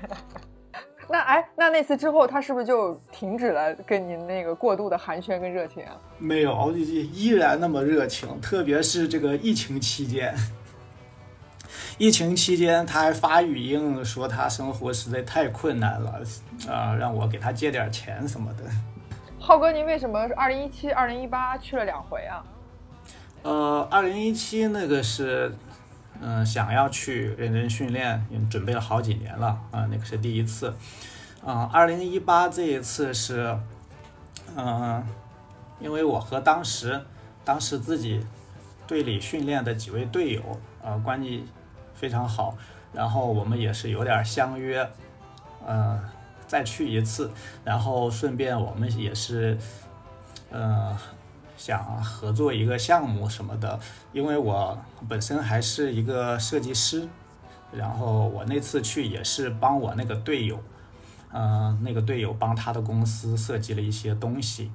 [1.10, 5.92] 那哎，那那次之后，他是不是就停止了跟您那个过度的寒暄跟热情啊？
[6.18, 10.34] 没有，依然那么热情，特别是这个疫情期间。
[11.98, 16.22] 疫情期间，他还发语音说他生活实在太困难了，
[16.70, 18.64] 啊、让我给他借点钱什么的。
[19.44, 22.46] 浩哥，您为什么二零一七、二零一八去了两回啊？
[23.42, 25.52] 呃，二零一七那个是，
[26.22, 30.72] 嗯、想要去认真训练，准备了好几年了啊、那个是第一次。
[31.44, 33.58] 嗯、二零一八这一次是，
[34.56, 35.04] 嗯、
[35.80, 37.02] 因为我和当时
[37.44, 38.24] 当时自己
[38.86, 40.42] 队里训练的几位队友
[40.84, 41.48] 啊、关系
[41.96, 42.56] 非常好，
[42.94, 44.88] 然后我们也是有点相约，
[45.66, 46.00] 呃，
[46.52, 47.32] 再去一次，
[47.64, 49.58] 然后顺便我们也是，
[50.50, 50.98] 呃，
[51.56, 53.80] 想合作一个项目什么的，
[54.12, 57.08] 因为我本身还是一个设计师，
[57.72, 60.60] 然后我那次去也是帮我那个队友，
[61.32, 64.70] 呃，那个队友帮他的公司设计了一些东西。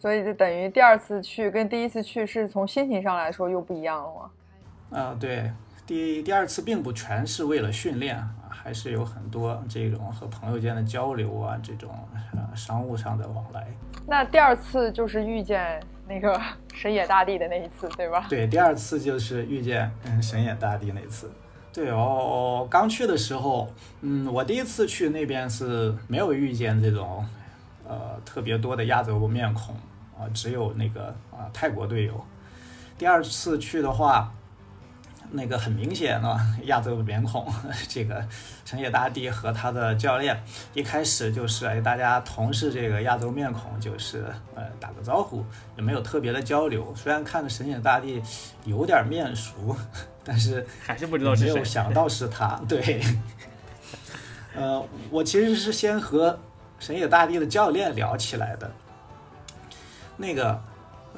[0.00, 4.98] 所以就等于第二次去跟第一次去是从心情上来说又不一样了吗？
[4.98, 5.52] 啊、对，
[5.90, 11.92] 第第二次并不全是为了训练，啊还是有很多这种和朋友间的交流啊，这种
[12.32, 13.66] 呃商务上的往来。
[14.06, 16.40] 那第二次就是遇见那个
[16.72, 18.24] 神野大帝的那一次，对吧？
[18.28, 21.28] 对，第二次就是遇见嗯神野大帝那次。
[21.72, 23.68] 对哦，刚去的时候，
[24.02, 27.26] 嗯，我第一次去那边是没有遇见这种
[27.88, 29.74] 呃特别多的亚洲面孔
[30.16, 32.24] 啊、只有那个啊、泰国队友。
[32.96, 34.32] 第二次去的话，
[35.32, 37.46] 那个很明显啊 亚洲面孔，
[37.88, 38.26] 这个
[38.64, 40.42] 神野大地和他的教练
[40.74, 44.24] 一开始就是哎，大家同是这个亚洲面孔，就是
[44.54, 45.44] 呃打个招呼，
[45.76, 46.92] 也没有特别的交流。
[46.96, 48.22] 虽然看着神野大地
[48.64, 49.76] 有点面熟，
[50.24, 51.34] 但是还是不知道。
[51.34, 53.00] 没有想到是他，对。
[54.54, 56.38] 呃，我其实是先和
[56.78, 58.70] 神野大地的教练聊起来的，
[60.16, 60.60] 那个。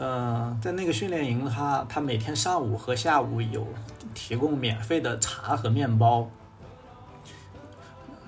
[0.04, 3.64] 嗯，在那个训练营，他他每天上午和下午有
[4.12, 6.28] 提供免费的茶和面包。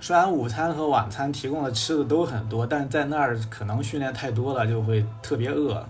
[0.01, 5.85] 虽然午餐和晚餐提供的吃的都很多，但在那儿可能训练太多了，就会特别饿。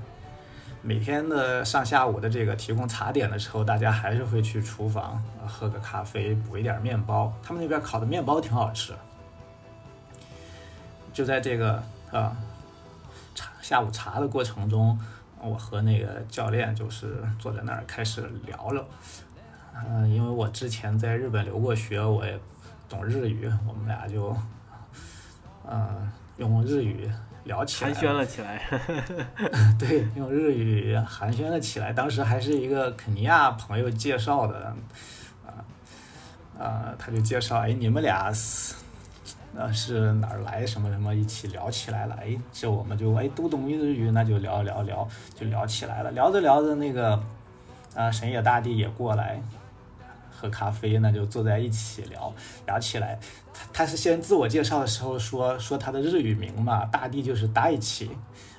[0.80, 7.30] 每天的上下午的这个提供茶点的时候，大家还是会去厨房喝个咖啡，补一点面包。
[7.42, 8.94] 他们那边烤的面包挺好吃。
[11.12, 12.34] 就在这个啊
[13.34, 14.98] 茶下午茶的过程中。
[15.44, 18.86] 我和那个教练就是坐在那儿开始聊了，
[19.74, 22.38] 嗯，因为我之前在日本留过学，我也
[22.88, 24.34] 懂日语，我们俩就，
[25.68, 27.10] 嗯，用日语
[27.44, 28.62] 聊起来，寒暄了起来。
[29.78, 31.92] 对，用日语寒暄了起来。
[31.92, 34.74] 当时还是一个肯尼亚朋友介绍的，
[35.46, 35.52] 啊，
[36.58, 38.32] 啊，他就介绍，哎，你们俩
[39.54, 39.60] 是。
[39.60, 46.10] 那是哪儿来什么什么一起聊起来了，哎，这我们就哎都懂日语，那就聊聊聊就聊起来了。
[46.10, 47.22] 聊着聊着，那个
[47.94, 49.40] 啊神野大地也过来
[50.30, 52.34] 喝咖啡，那就坐在一起聊
[52.66, 53.18] 聊起来。
[53.52, 58.10] 他他是先自我介绍的时候说说他的日语名嘛，大地就是大一起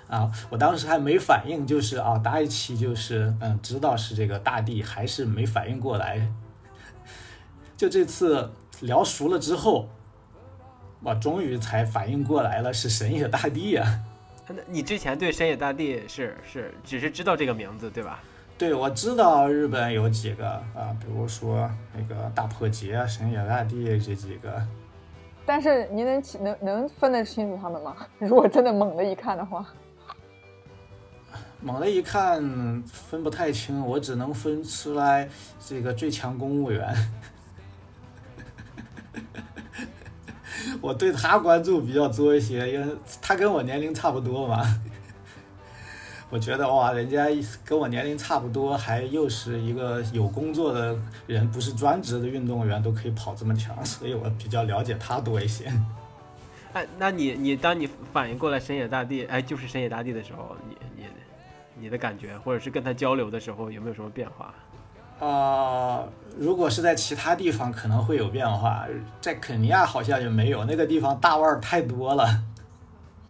[0.08, 0.32] 啊。
[0.50, 6.32] 我当时还没反应，就是啊大一起就是嗯知道是这个大地，还是没反应过来。
[7.76, 9.90] 就这次聊熟了之后。
[11.06, 13.86] 我终于才反应过来了，是神野大地呀！
[14.48, 18.24] 那你之前对神野大地是是只是知道这个名字对吧？
[18.58, 24.60] 对，我知道日本有几个啊，比如说那个大破节、神野大地这几个。
[25.46, 27.96] 但是你能能能分得清楚他们吗？
[28.18, 29.64] 如果真的猛的一看的话，
[31.62, 32.42] 猛的一看
[32.82, 35.30] 分不太清，我只能分出来
[35.64, 36.96] 这个最强公务员。
[40.86, 44.64] 我对他关注比较多一些，因为他跟我年龄差不多嘛。
[46.30, 47.26] 我觉得哇，人家
[47.64, 55.72] 跟我年龄差不多，还又是一个有工作的人，不是专职的运动员，都可以跑这么强，所以我比较了解他多一些。
[56.74, 61.06] 哎，那你你当你反应过来神野大地，哎，就是神野大地的时候，你你
[61.80, 64.54] 你的感觉，或者是跟他交流的时候，有没有什么变化？
[65.20, 66.04] 啊，
[66.38, 68.86] 如果是在其他地方可能会有变化，
[69.22, 72.44] 在肯尼亚好像也没有，那个地方大腕儿太多了。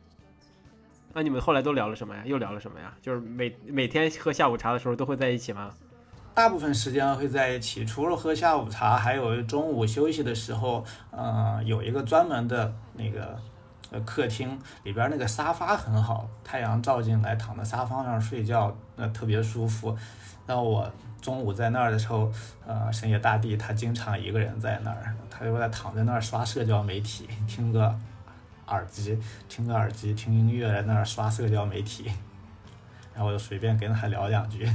[1.13, 2.23] 那你们后来都聊了什么呀？
[2.25, 2.91] 又聊了什么呀？
[3.01, 5.71] 就是每每天喝下午茶的时候都会在一起吗？
[6.33, 13.39] 大部分时间会在一起，除了喝下午茶，还有中午休息的时候，嗯，有一个专门的那个
[13.91, 19.95] 呃客厅，里边那个沙发很好，太阳照进来，躺在沙发上睡觉，那特别舒服。
[20.47, 20.91] 然后我。
[21.26, 22.32] 中午在那儿的时候，
[22.67, 27.97] 呃，深夜大地他经常一个人在那儿，他就在躺在那儿刷社交媒体，听个
[28.67, 29.17] 耳机，
[29.49, 32.11] 听个耳机听音乐，在那儿刷社交媒体，
[33.11, 34.71] 然后我就随便跟他聊两句。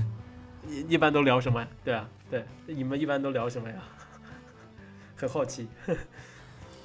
[0.67, 1.69] 一一般都聊什么呀？
[1.85, 3.77] 对啊，对，你们一般都聊什么呀？
[5.15, 5.69] 很好奇。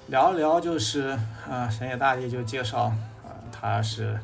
[0.10, 1.18] 聊聊就是，
[1.50, 2.94] 呃，深夜大地就介绍，
[3.24, 4.20] 呃，他是。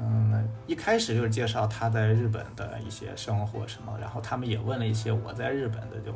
[0.00, 6.14] 嗯，一开始就是介绍他在日本的一些生活什么，然后他们也问了一些我在日本的就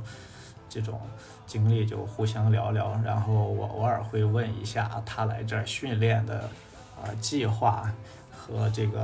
[0.68, 1.00] 这种
[1.46, 2.96] 经历，就互相聊聊。
[3.04, 6.48] 然后我偶尔会问一下他来这儿训练的
[6.96, 7.92] 啊计划
[8.30, 9.00] 和这个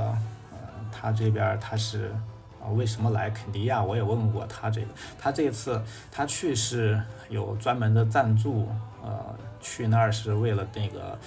[0.51, 0.57] 呃
[0.91, 2.15] 他这边他是
[2.61, 4.87] 啊为什么来肯尼亚，我也问过他这个。
[5.19, 8.69] 他这次他去是有专门的赞助，
[9.03, 11.19] 呃，去那儿是为了那个。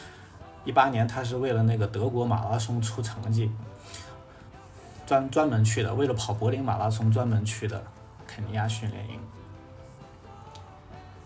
[0.64, 3.50] 一八年，他是为了那个德国马拉松出成绩，
[5.06, 7.82] 专专门去的，为了跑柏林马拉松专门去的
[8.26, 9.18] 肯尼亚训练营。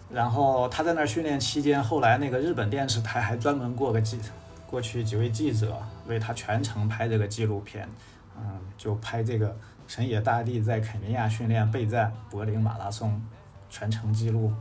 [0.08, 4.18] 然后他在那儿训练期间，后来那个日本电视台还专门过个记，
[4.66, 5.76] 过去几位记者
[6.06, 7.88] 为他全程拍这个纪录片，
[8.38, 9.54] 嗯，就拍这个
[9.86, 13.20] 神野大地在肯尼亚训练备战柏林马拉松
[13.68, 14.52] 全程记录。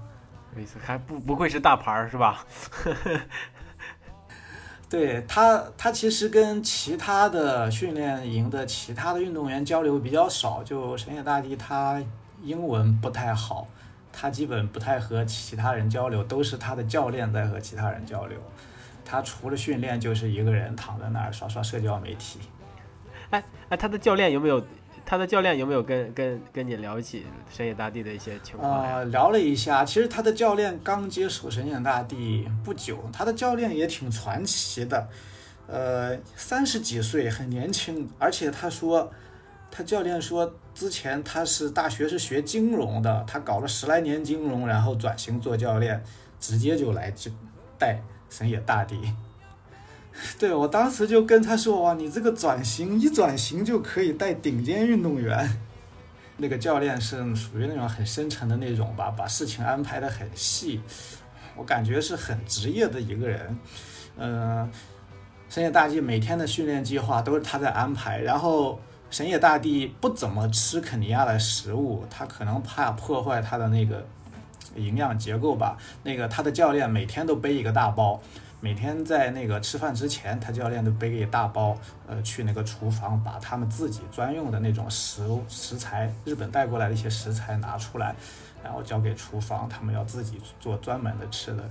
[0.55, 2.43] 没错，还不不愧是大牌儿，是吧？
[4.87, 10.63] 对他，他其实跟其他的训练营的其他的运动员交流比较少。
[10.63, 12.01] 就神野大地，他
[12.43, 13.67] 英文不太好，
[14.13, 18.37] 他基本不太和其他人交流，都是他的教练在和其他人交流。
[19.03, 22.39] 他除了训练，就是一个人躺在那儿刷刷社交媒体。
[23.31, 24.63] 哎哎，他的教练有没有
[25.05, 28.83] 他的教练有没有跟跟跟你聊起神野大地的一些情况？
[28.83, 35.07] 呃，聊了一下，其实他的教练刚接手神野大地不久，他的教练也挺传奇的，
[35.67, 39.11] 呃，三十几岁，很年轻，而且他说，
[39.69, 46.03] 他教练说，之前他是大学是学金融的，他搞了十来年金融，然后转型做教练，
[46.39, 47.29] 直接就来就
[47.77, 49.13] 带神野大地。
[50.39, 55.61] 对我当时就跟他说哇，你这个转型一转型就可以带顶尖运动员。
[56.37, 60.81] 那个教练是属于那种很深沉的那种吧，把事情安排的很细，
[61.55, 63.57] 我感觉是很职业的一个人。
[64.17, 64.69] 嗯、
[65.49, 74.05] 神野大地每天的训练计划都是他在安排，然后神野大地不怎么吃肯尼亚的食物，他可能怕破坏他的那个
[74.75, 75.77] 营养结构吧。
[76.03, 78.21] 那个他的教练每天都背一个大包。
[78.65, 88.15] 每天在那个吃饭之前，他教练都背一大包，呃，去那个厨房把他们自己专用的那种食食材，日本带过来的一些食材拿出来，
[88.63, 91.63] 然后交给厨房，他们要自己做专门的吃的。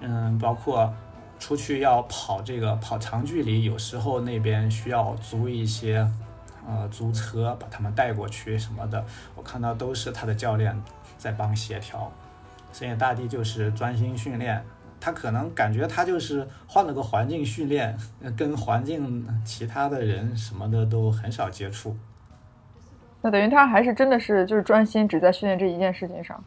[0.00, 0.92] 嗯，包括
[1.38, 6.06] 出去要跑这个跑长距离，有时候那边需要租一些，
[6.68, 9.02] 呃，租车把他们带过去什么的，
[9.34, 10.78] 我看到都是他的教练
[11.16, 12.12] 在帮协调。
[12.74, 14.62] 神野大地就是专心训练，
[15.04, 21.94] 他可能感觉他就是换了个环境训练，呃 跟环境其他的人什么的都很少接触。
[23.20, 26.42] 那等于他还是真的是就是专心只在训练这一件事情上，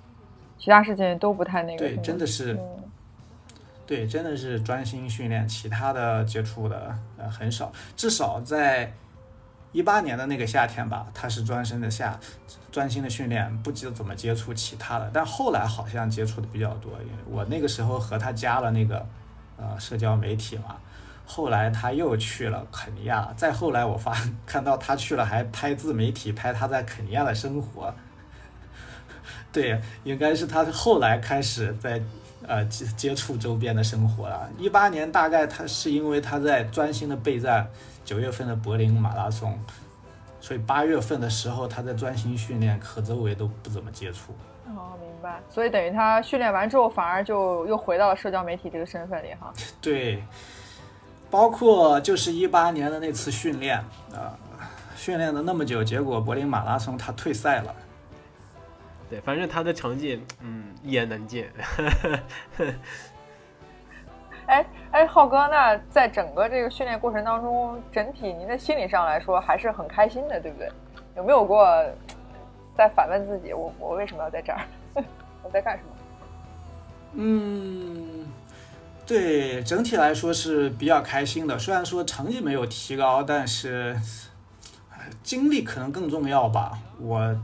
[0.58, 2.84] 其他事情都不太那个对，真的是，嗯
[3.86, 7.72] 对，真的是专心训练，其他的接触的呃很少。
[7.96, 8.92] 至少在
[9.72, 12.20] 一八年的那个夏天吧，他是专心的下，
[12.72, 15.10] 专心的训练，不知怎么接触其他的。
[15.14, 19.06] 但后来好像接触的比较多，因为我那个时候和他加了那个
[19.58, 20.78] 呃社交媒体嘛。
[21.30, 24.16] 后来他又去了肯尼亚，再后来我发
[24.48, 27.94] 看到他去了，还拍自媒体拍他在肯尼亚的生活。
[29.52, 32.02] 对，应该是他后来开始在
[32.46, 34.50] 呃接接触周边的生活了。
[34.58, 37.68] 一八年大概他是因为他在专心的备战
[38.04, 39.58] 九月份的柏林马拉松，
[40.40, 44.34] 所以八月份的时候他在专心训练，和周围都不怎么接触。
[44.68, 45.42] 哦，明白。
[45.50, 49.52] 所以等于他训练完之后，反而就又回到了社交媒体这个身份里哈。
[49.82, 50.24] 对，
[51.30, 53.84] 包括就是一八年的那次训练，
[54.14, 54.32] 呃，
[54.96, 57.74] 训练了那么久，结果柏林马拉松他退赛了。
[59.10, 61.48] 对，反正他的成绩，嗯，一言难尽。
[64.48, 70.72] 哎哎，浩哥，那在整个这个训练过程当中，整体您的心理上来说还是很开心的，对不对？
[71.18, 71.68] 有没有过
[72.76, 74.60] 在反问自己，我我为什么要在这儿？
[75.44, 75.90] 我在干什么？
[77.14, 78.26] 嗯，
[79.06, 81.58] 对，整体来说是比较开心的。
[81.60, 83.98] 虽然说成绩没有提高，但是
[85.24, 86.78] 经历可能更重要吧。
[87.00, 87.36] 我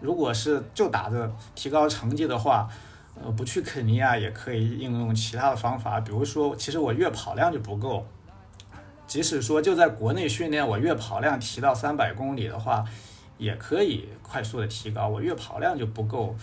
[0.00, 2.68] 如果是就打着提高成绩的话，
[3.22, 8.06] 呃，不去肯尼亚也可以应用其他的方法，比如说，其实我月跑量就不够。
[9.06, 12.84] 即使说就在国内训练，我月跑量提到三百公里的话，
[13.38, 15.06] 也可以快速的提高。
[15.06, 16.34] 我月跑量就不够，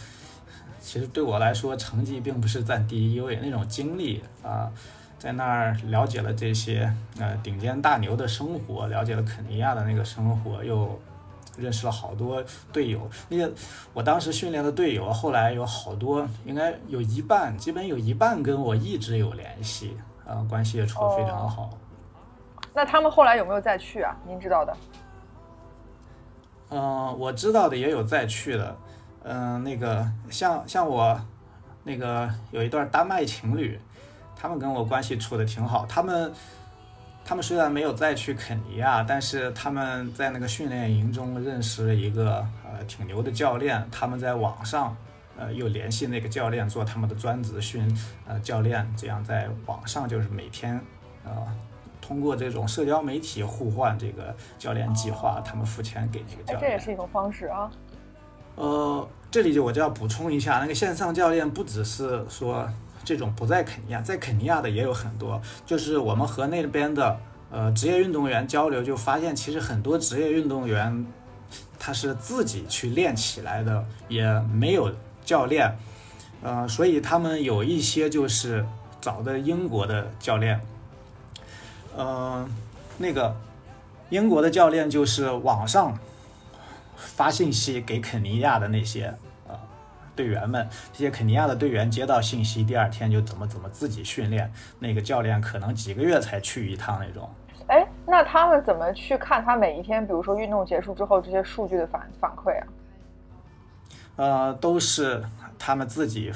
[0.79, 4.71] 其实对我来说，成绩并不是占第一位，那种经历啊、
[5.19, 10.99] 在那儿了解了这些呃顶尖大牛的生活，了解了肯尼亚的那个生活，又
[11.57, 13.09] 认识了好多队友。
[13.29, 13.51] 那些
[13.93, 21.69] 我当时训练的队友，后来有好多，应该有一半，基本有一半跟我一直有联系，啊、关系也处得非常好。
[22.73, 24.15] 那他们后来有没有再去啊？
[24.25, 24.75] 您知道的？
[26.69, 28.75] 嗯、我知道的也有再去的，
[29.23, 31.19] 嗯、那个像像我
[31.83, 33.79] 那个有一段丹麦情侣，
[34.35, 35.85] 他们跟我关系处的挺好。
[35.85, 36.33] 他们
[37.25, 44.95] 他们虽然没有再去肯尼亚，但是他们在那个训练营中认识了一个呃挺牛的教练，他们在网上
[45.37, 47.87] 呃又联系那个教练做他们的专职训
[48.27, 50.79] 呃教练，这样在网上就是每天
[51.23, 51.31] 呃
[52.01, 56.61] 通过这种社交媒体互换这个教练计划，他们付钱给那个哎，教练。
[56.61, 57.71] 这也是一种方式啊。
[58.55, 62.69] 呃，这里就我就要补充一下，那个线上教练不只是说
[63.03, 65.41] 这种不在肯尼亚，在肯尼亚的也有很多。
[65.65, 67.19] 就是我们和那边的
[67.51, 71.05] 呃职业运动员交流，就发现其实很多职业运动员
[71.77, 74.91] 他是自己去练起来的，也没有
[75.25, 75.77] 教练。
[76.41, 78.65] 呃，所以他们有一些就是
[78.99, 80.59] 找的英国的教练，
[81.95, 82.45] 呃，
[82.97, 83.35] 那个
[84.09, 85.97] 英国的教练就是网上
[86.97, 89.13] 发信息给肯尼亚的那些
[90.15, 94.51] 队员们，这些肯尼亚的队员接到信息，第二天就怎么怎么自己训练。
[94.79, 97.29] 那个教练可能几个月才去一趟那种。
[97.67, 102.67] 哎，那那他们怎么去看他每一天，比如说运动结束之后这些数据的反反馈啊？
[104.17, 105.23] 呃，都是
[105.57, 106.31] 他们自己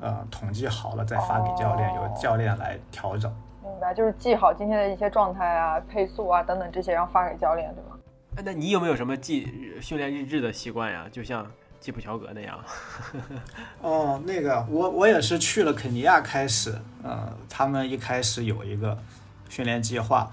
[0.00, 3.34] 呃统计好了再发给教练，哦由教练来调整。
[3.60, 7.98] 明白，就是记好今天的一些状态啊、配速啊等等这些，然后发给教练，对吗？
[8.36, 11.08] 哎那你有没有什么记训练日志的习惯呀？
[11.10, 11.44] 就像
[11.86, 12.58] 基普乔格那样？
[13.80, 18.98] 哦，那个我我也是去了肯尼亚开始，呃，他们一开始有一个
[19.48, 20.28] 训练计划，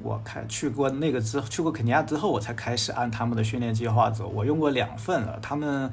[0.00, 4.26] 我开去过那个之去过肯尼亚之后，我才开始按他们的训练计划走。
[4.26, 5.88] 我用过两份了，他们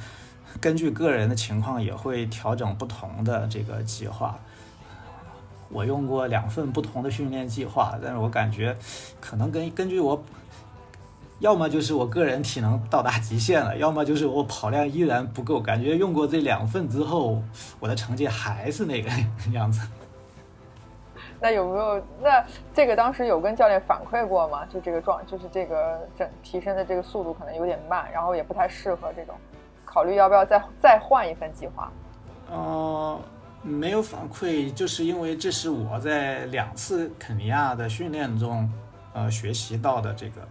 [0.60, 4.36] 根据个人的情况也会调整不同的这个计划。
[5.70, 8.76] 我用过两份不同的训练计划，但是我感觉
[9.20, 10.24] 可能根根据我，
[11.42, 15.60] 要么就是我个人体能到达极限了，要么就是我跑量依然不够。
[15.60, 17.42] 感觉用过这两份之后，
[17.80, 19.10] 我的成绩还是那个
[19.52, 19.82] 样子。
[21.40, 22.00] 那有没有？
[22.22, 24.64] 那这个当时有跟教练反馈过吗？
[24.72, 29.34] 就这个状，就是这个整提升的这个速度可能有点慢，然后也不太适合这种，
[29.84, 31.92] 考虑要不要再再换一份计划？
[32.52, 33.20] 呃，
[33.64, 38.72] 没有反馈，就是因为这是我在两次肯尼亚的训练中，
[39.14, 40.48] 呃，学习到的这个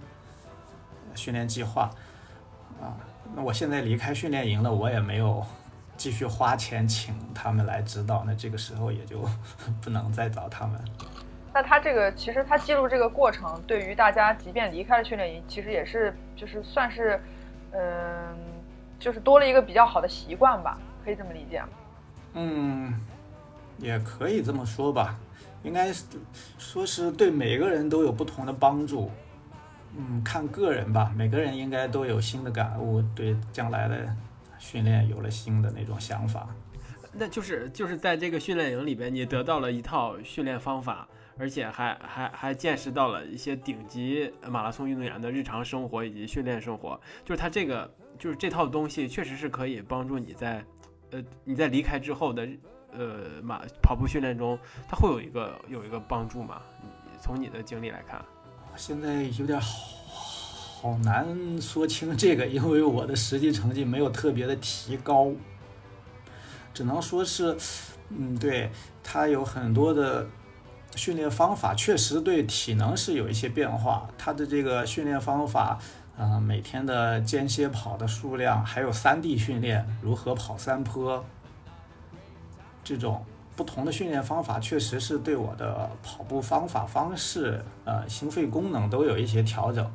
[1.15, 1.91] 训练计划
[2.81, 2.97] 啊。
[3.35, 5.45] 那我现在离开训练营了，我也没有
[5.97, 9.25] 继续花钱请他们来指导，那这个时候也就
[9.81, 10.81] 不能再找他们。
[11.53, 17.21] 那他这个其实他记录这个过程，对于大家即便离开了训练营，其实也是就是算是，
[17.73, 18.37] 嗯、
[18.99, 21.69] 就是多了一个比较好的习惯吧，可以这么理解吗？
[22.35, 22.95] 嗯，
[23.79, 25.19] 也可以这么说吧，
[25.63, 26.05] 应该是
[26.59, 29.11] 说是对每个人都有不同的帮助。
[29.97, 34.09] 嗯，看个人吧，每个人应该都有新的感悟，对将来的
[34.59, 36.49] 训练有了新的那种想法。
[37.13, 47.01] 那就是就是在这个训练营里边，你得到了一套训练方法，而且还还还见识到了一些顶级马拉松运动员的日常生活以及训练生活。
[47.25, 50.65] 就是他这个就是这套东西，确实是可以帮助你在
[51.11, 52.49] 呃你在离开之后的
[52.93, 54.57] 呃马跑步训练中，
[54.89, 56.63] 它会有一个有一个帮助吗？
[57.21, 58.25] 从你的经历来看，
[58.77, 59.79] 现在有点好
[60.83, 65.31] 好难说清这个，因为我的实际成绩没有特别的提高，
[66.73, 67.57] 只能说是，
[68.09, 68.71] 嗯，对，
[69.03, 70.27] 他有很多的
[70.97, 74.09] 训练方法，确实对体能是有一些变化。
[74.17, 75.79] 他的这个训练方法，
[76.17, 81.23] 呃，每天的间歇跑的数量，还有山地训练，如何跑山坡，
[82.83, 83.25] 这种
[83.57, 89.91] 不同的训练方法，确实是对我的跑步方法方式，呃，心肺功能都有一些调整。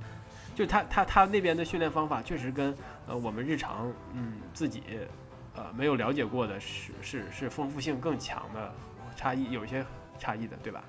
[0.53, 2.73] 就他他他那边的训练方法确实跟
[3.07, 4.83] 呃我们日常嗯自己
[5.53, 8.71] 呃没有了解过的是是是丰富性更强的
[9.17, 9.85] 差异，有一些
[10.17, 10.83] 差异的，对吧？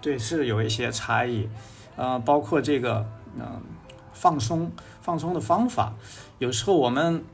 [0.00, 1.48] 对，是有一些差异，
[1.96, 3.06] 呃，包括这个，
[3.36, 3.60] 嗯、
[4.12, 4.70] 放松
[5.00, 5.92] 放松的方法，
[6.38, 7.24] 有时候我们，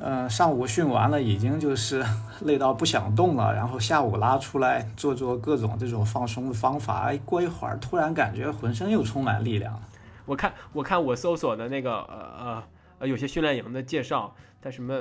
[0.00, 2.02] 呃，上午训完了，已经就是
[2.42, 9.82] 累到不想动了，然后下午拉出来做做各种这种放松的方法，哎，过一会儿突然感觉浑身又充满力量了。
[10.24, 12.64] 我看我看我搜索的那个呃呃
[13.00, 14.94] 呃有些训练营的介绍，他什么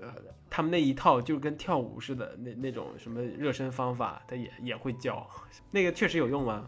[0.00, 0.08] 呃
[0.48, 5.26] 他们那一套就跟跳舞似的那那种什么热身方法，他也也会教，
[5.72, 6.62] 那个确实有用吗？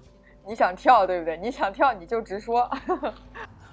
[0.46, 1.36] 你想跳对不对？
[1.36, 2.68] 你想跳你就直说。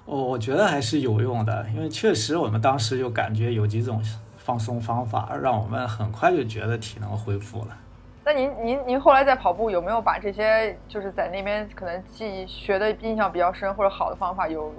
[0.06, 4.00] 我我觉得还是有用的，因为确实我们当时就感觉有几种
[4.38, 7.76] 放松方法，让我们很快就觉得体能恢复了。
[8.24, 14.72] 那您您您后来在跑步有没有把这些就是在那边可能记学的印象比较深或者好的方法有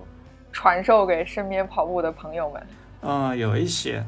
[0.52, 2.68] 传授给身边跑步的朋友们？
[3.02, 4.04] 嗯，有一些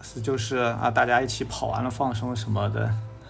[0.00, 2.86] 是就是啊，大家一起跑完了放松什么的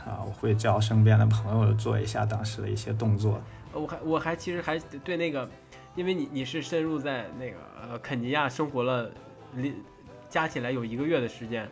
[0.06, 3.40] 啊，我会教身边的朋友做一下当时的一些动作。
[3.72, 5.48] 呃我还我还其实还对那个，
[5.96, 9.10] 因为你你是深入在那个呃肯尼亚生活了，
[10.28, 11.68] 加起来有一个月的时间，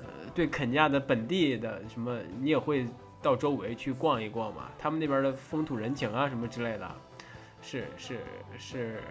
[0.00, 2.86] 呃，对肯尼亚的本地的什么，你也会
[3.20, 4.68] 到周围去逛一逛嘛？
[4.78, 6.88] 他们那边的风土人情啊什么之类的，
[7.60, 8.20] 是是
[8.56, 9.02] 是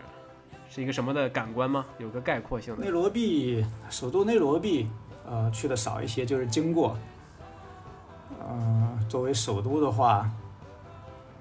[0.70, 1.86] 是一个什么的感官吗？
[1.98, 2.84] 有个概括性的。
[2.84, 4.88] 内罗毕首都内罗毕，
[5.30, 6.98] 呃，去的少一些，就是经过。
[8.50, 10.30] 嗯、作为首都的话，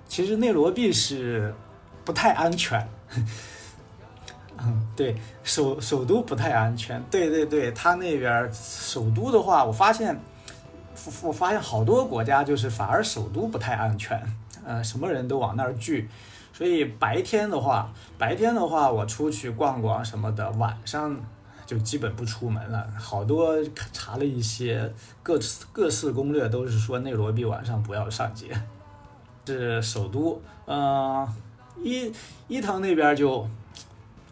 [0.09, 1.55] 其实内罗毕是
[2.05, 2.85] 不太安全。
[4.59, 7.03] 嗯，对，首首都不太安全。
[7.11, 10.19] 对对对，他那边首都的话，我发现，
[11.23, 14.21] 我我发现好多国家就是反而首都不太安全，
[14.65, 16.09] 呃，什么人都往那儿聚。
[16.55, 21.15] 所以白天的话，白天的话我出去逛逛什么的，晚上
[21.67, 22.89] 就基本不出门了。
[22.99, 23.55] 好多
[23.93, 24.91] 查了一些
[25.23, 25.39] 各
[25.71, 28.59] 各式攻略，都是说内罗毕晚上不要上街。
[29.47, 31.29] 是首都，嗯，
[31.83, 32.13] 伊
[32.49, 33.49] 伊藤那边就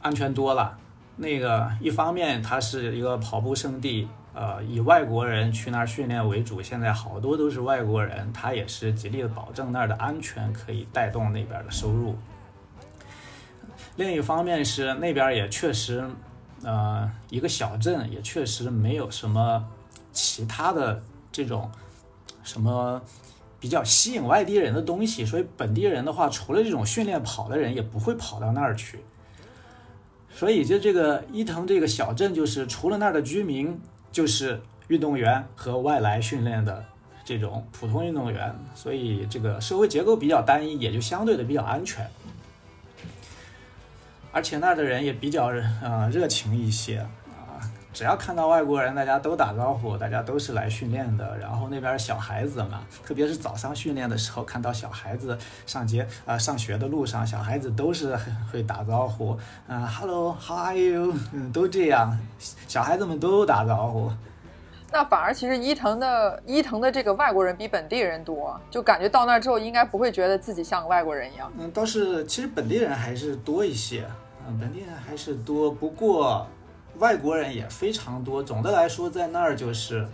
[0.03, 0.79] 安全多了。
[1.17, 12.17] 那个一方面它是一个跑步圣地，呃，以外国人去那儿训练为主，现在好多都是外国人，他也是极力的保证那儿的安全，可以带动那边的收入。
[13.95, 16.05] 另一方面是那边也确实，
[16.65, 19.65] 呃，一个小镇也确实没有什么
[20.11, 21.71] 其他的这种
[22.43, 23.01] 什么
[23.65, 28.99] 比较吸引外地人的东西，所以本地人的话，除了这种训练跑的人，也不会跑到那儿去。
[30.35, 33.81] 所以就这个伊藤这个小镇，就是除了那儿的居民，
[34.13, 36.85] 就是运动员和外来训练的
[37.25, 42.07] 这种普通运动员，所以这个社会结构比较单一，也就相对的比较安全。
[44.31, 45.47] 而且那儿的人也比较
[45.83, 47.07] 呃热情一些，
[47.95, 51.39] 只要看到外国人，大家都打招呼，大家都是来训练的。
[51.39, 58.19] 然后那边小孩子嘛，特别是早上训练的时候，看到小孩子上街啊上学的路上，小孩子都是
[58.51, 59.39] 会打招呼，
[59.69, 61.15] 啊，Hello，How are you？
[61.33, 62.19] 嗯，都这样，
[62.67, 64.11] 小孩子们都打招呼。
[64.91, 71.49] 那反而其实伊藤的伊藤的这个外国人比本地人多，就感觉到那儿之后应该不会觉得自己像个外国人一样。
[71.57, 74.05] 嗯，倒是其实本地人还是多一些。
[74.47, 76.47] 嗯，本地人还是多，不过
[76.99, 78.43] 外国人也非常多。
[78.43, 80.07] 总的来说，在那儿就是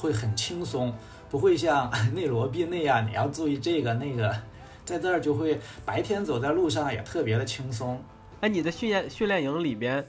[0.00, 0.92] 会很轻松，
[1.30, 4.34] 不会像内罗毕那样你要注意这个那个。
[4.84, 8.02] 在这儿就会白天走在路上也特别的轻松。
[8.40, 10.04] 哎，你的训练训练营里边，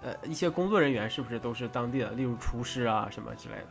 [0.00, 2.10] 呃，一些工作人员是不是都是当地的？
[2.10, 3.66] 例如厨师啊什么之类的？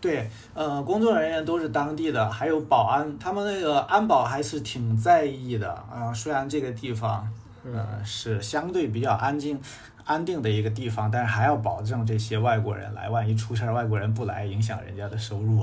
[0.00, 6.12] 对，呃，工作人员都是当地的，还有保安，他们那个安保还是挺在意的啊。
[6.14, 7.28] 虽然这个地方。
[7.64, 9.60] 呃，是相对比较安静、
[10.08, 15.62] 安定的一个地方，但是还要保证这些外国人来，万一出事儿，外国人不来，影响人家的收入。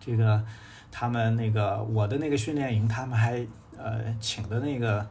[0.00, 0.42] 这个，
[0.90, 3.46] 他们那个我的那个训练营，他们还
[3.76, 5.06] 呃请的那个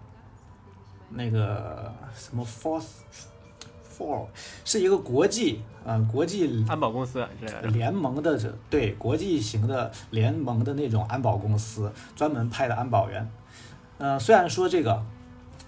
[1.12, 2.88] 那个什么 Force
[3.96, 4.26] Four，
[4.66, 7.24] 是一个国际呃国际安保公司
[7.62, 13.30] 联盟的这对国际型的联盟的那种安保公司，专门派的安保员。
[14.00, 15.06] 嗯，虽然说这个。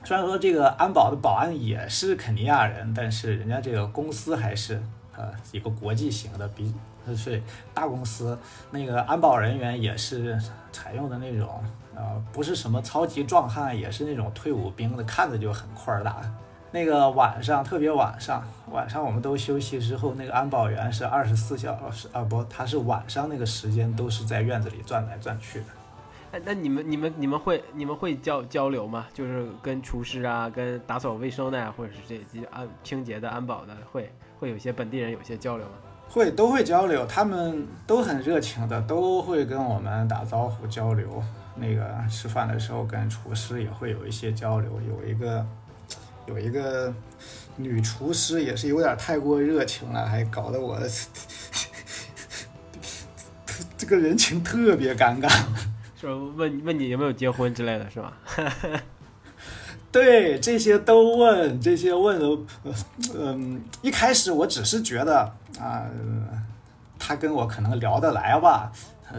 [0.03, 4.81] 虽然说这个安保的保安也是肯尼亚人，但是人家这个公司还是
[5.15, 6.73] 呃一个国际型的，比
[7.15, 7.41] 是
[7.73, 8.37] 大公司。
[8.71, 10.39] 那个安保人员也是
[10.71, 11.63] 采用的那种
[11.95, 16.19] 呃不是什么超级壮汉，也是那种退伍兵的，看着就很块儿大。
[16.71, 25.65] 那个晚上特别晚上，晚上我们都休息之后，那个安保员是二十四小时啊不，他是晚上那个时间都是在院子里转来转去的。
[26.31, 29.07] 哎，那你们、你们、你们会、你们会交交流吗？
[29.13, 35.71] 就是跟厨师啊，跟打扫卫生的呀，或者是这些安清洁的、安保的，会会有些本地人有些交流吗？
[36.07, 41.23] 会，都会交流，他们都很热情的，都会跟我们打招呼交流。
[41.55, 44.79] 那个吃饭的时候跟厨师也会有一些交流。
[44.87, 45.45] 有一个
[46.27, 46.93] 有一个
[47.57, 50.79] 女厨师也是有点太过热情了，还搞得我
[53.75, 55.27] 这个人情特别尴尬。
[55.99, 58.13] 说问问你有没有结婚之类的是吧？
[59.91, 62.25] 对，这些都问，这些问的，
[63.13, 65.29] 嗯，一开始我只是觉得
[65.59, 65.83] 啊，
[66.97, 68.71] 他跟我可能聊得来吧，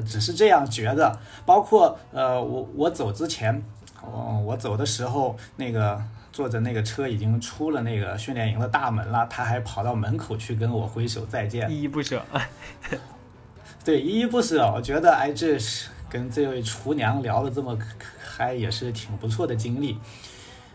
[0.07, 1.19] 只是这样觉得。
[1.45, 3.63] 包括呃，我我走之前，
[4.01, 6.01] 我我走的时候，那个
[6.33, 12.25] 坐着那个车已经出了那个训练营的大门了，他还跑到门口去跟我挥手再见，依依不舍。
[13.85, 15.91] 对，依依不舍，我觉得哎，这是。
[16.11, 17.79] 跟这位厨娘聊的这么
[18.19, 19.97] 嗨，也是挺不错的经历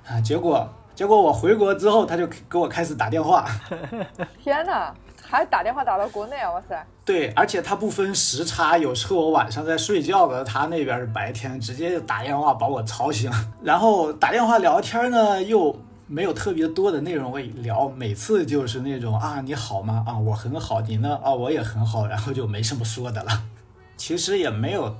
[0.07, 0.21] 啊。
[0.21, 3.45] 结果，结果我回国之后，他就给我开始打电话。
[4.41, 6.51] 天哪，还打电话打到国内啊！
[6.51, 6.87] 哇塞。
[7.03, 13.29] 对，而且他不分时差，有时候我晚上在睡觉的，他那边是白天，直接就打电话把我吵醒。
[13.61, 15.77] 然后打电话聊天呢，又
[16.07, 20.03] 没有特别多的内容会聊，每次就是那种啊，你好吗？
[20.07, 21.19] 啊，我很好，你呢？
[21.23, 23.43] 啊，我也很好，然后就没什么说的了。
[23.97, 24.95] 其实也没有。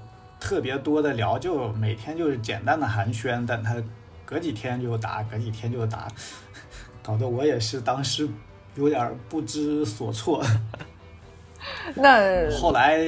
[0.45, 3.75] 特别多的聊，就每天就是简单的寒暄，但他
[4.23, 6.07] 隔几天就打，隔几天就打，
[7.01, 8.29] 搞得我也是当时
[8.75, 10.45] 有点不知所措。
[11.95, 12.99] 那后来，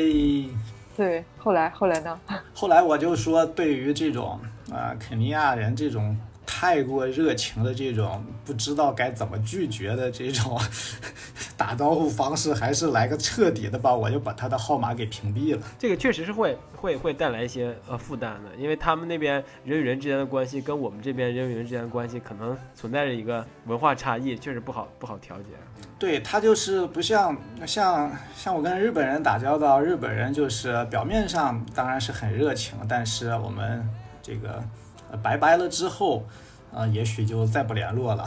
[0.95, 2.19] 对，后来后来呢？
[2.55, 4.39] 后来我就说，对于这种
[4.71, 6.17] 啊肯尼亚人这种。
[6.47, 10.59] 太过热情的这种不知道该怎么拒绝的这种
[11.57, 15.61] 打招呼方式，还是来个彻底的吧，我就把他的号码给屏蔽了。
[15.77, 25.49] 这个确实是会会会带来一些呃负担的，因为他们那边人与人之间的关系跟我们这边人与人之间的关系可能存在着一个文化差异，确实不好不好调节。
[25.99, 27.35] 对他就是不像
[27.65, 33.87] 像像我跟日本人打交道，日本人就是表面上当然是很热情，但是我们
[34.21, 34.63] 这个
[35.23, 36.25] 拜拜了之后，
[36.71, 38.25] 呃，也许就再不联络了。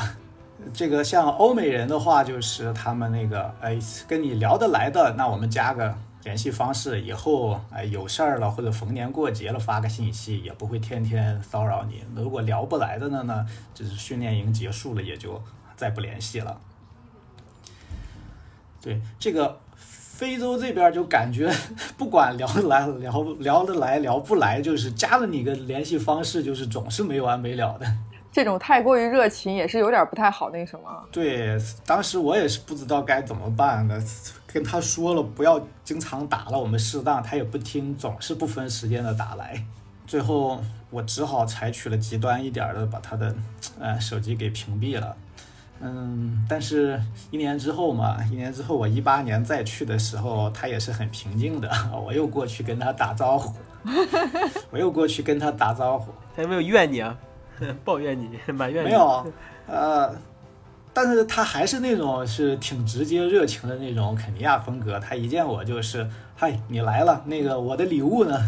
[0.75, 12.05] 这个像欧美人的话，就是他们那个哎跟你聊得来的，那我们加个联系方式，以后哎有事儿了或者逢年过节了发个信息，也不会天天骚扰你。
[12.15, 15.43] 如果聊不来的呢呢，就是训练营结束了也就
[15.77, 16.61] 再不联系了。
[18.83, 19.59] 对这个
[20.21, 21.51] 非洲这边就感觉，
[21.97, 27.87] 不管聊得来聊聊得来聊不来，就是加了你个联系方式，就是总是没完没了的。
[28.31, 30.83] 这种太过于热情也是有点不太好，那什么。
[31.11, 33.99] 对，当时我也是不知道该怎么办的，
[34.47, 39.65] 跟他说了不要经常打了，我们适当，他也不听，总是不分时间的打来。
[40.07, 43.35] 最后我只好采取了极端一点的，把他的
[43.81, 45.17] 呃手机给屏蔽了。
[45.83, 47.01] 嗯，但是，
[47.31, 51.71] 一年之后嘛，一年之后，我一八年再去的时候，他也是很平静的。
[52.05, 53.55] 我又过去跟他打招呼，
[54.71, 56.13] 我又过去跟他打招呼。
[56.37, 57.17] 他有没有怨你啊？
[57.85, 58.89] 抱怨你， 埋怨你？
[58.89, 59.27] 没有，
[59.67, 60.15] 呃，
[60.93, 65.01] 但是他还是那种是挺直接热情的那种肯尼亚风格。
[65.01, 66.07] 他一见我就是，
[66.37, 68.39] 嗨，你来了，那个我的礼物呢？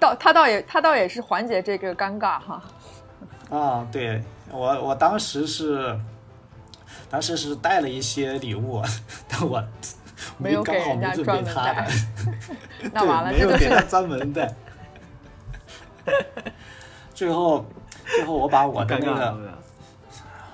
[0.00, 2.62] 倒他倒也他倒也是缓解这个尴尬哈。
[3.50, 5.98] 啊，对我我当时是，
[7.10, 8.82] 当时是带了一些礼物，
[9.28, 9.62] 但我
[10.36, 11.92] 没有给刚好没人家专准备他门带的
[12.92, 14.54] 那完了，对，没有这就是给他专门带。
[17.14, 17.64] 最后，
[18.06, 19.58] 最后我把我的那个，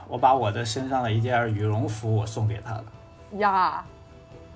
[0.09, 2.85] 我把我的身上的一件羽绒服我送给他了。
[3.39, 3.85] 呀，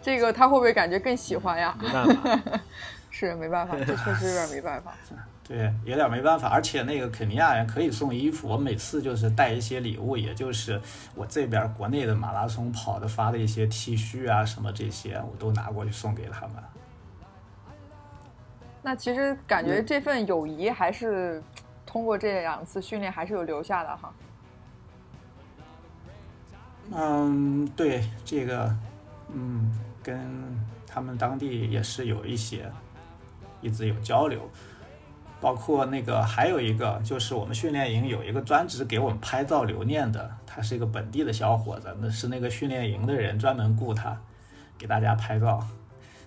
[0.01, 1.77] 这个他会不会感觉更喜欢呀？
[1.81, 2.61] 没办法，
[3.11, 4.93] 是没办法，这确实有点没办法。
[5.49, 10.79] 对，有点没办法，而且那个肯尼亚人可以送衣服，我每次就是带一些礼物，也就是
[11.15, 16.57] 我这边国内的马拉松跑的发的一些 T 恤啊什么这些，我都拿过去送给他们。
[18.83, 21.43] 那其实感觉这份友谊还是
[21.87, 24.15] 通过这两次训练还是有留下的哈。
[26.93, 28.77] 嗯，对这个，
[29.33, 30.19] 嗯，跟
[30.87, 32.71] 他们当地也是有一些
[33.63, 34.49] 一直有交流，
[35.41, 44.17] 包括那个还有一个就是我们训练营有一个专职给我们拍照留念的，他是一个本地的小伙子，那是那个训练营的人专门雇他
[44.77, 45.65] 给大家拍照。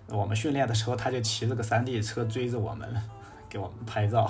[0.07, 2.87] 我们训练的时候，他就骑着个山地车追着我们，
[3.47, 4.29] 给我们拍照。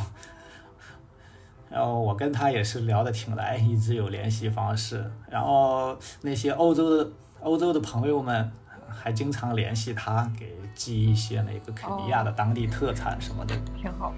[1.69, 5.09] 然后我跟他也是聊得挺来，一直有联系方式。
[5.29, 8.51] 然后那些欧洲的欧洲的朋友们
[8.89, 13.55] 还经常联系他，给寄一些那个肯尼亚的当地特产什么的。
[13.75, 14.13] 挺好，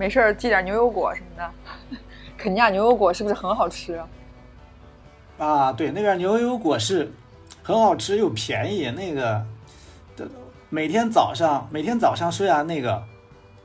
[0.00, 1.50] 没事儿寄点牛油果什么的。
[2.38, 4.00] 肯尼亚牛油果是不是很好吃
[5.36, 5.70] 啊？
[5.74, 7.12] 对，那边牛油果是
[7.62, 8.90] 很好吃又便宜。
[8.92, 9.44] 那个
[10.70, 13.02] 每天早上，每天早上虽然那个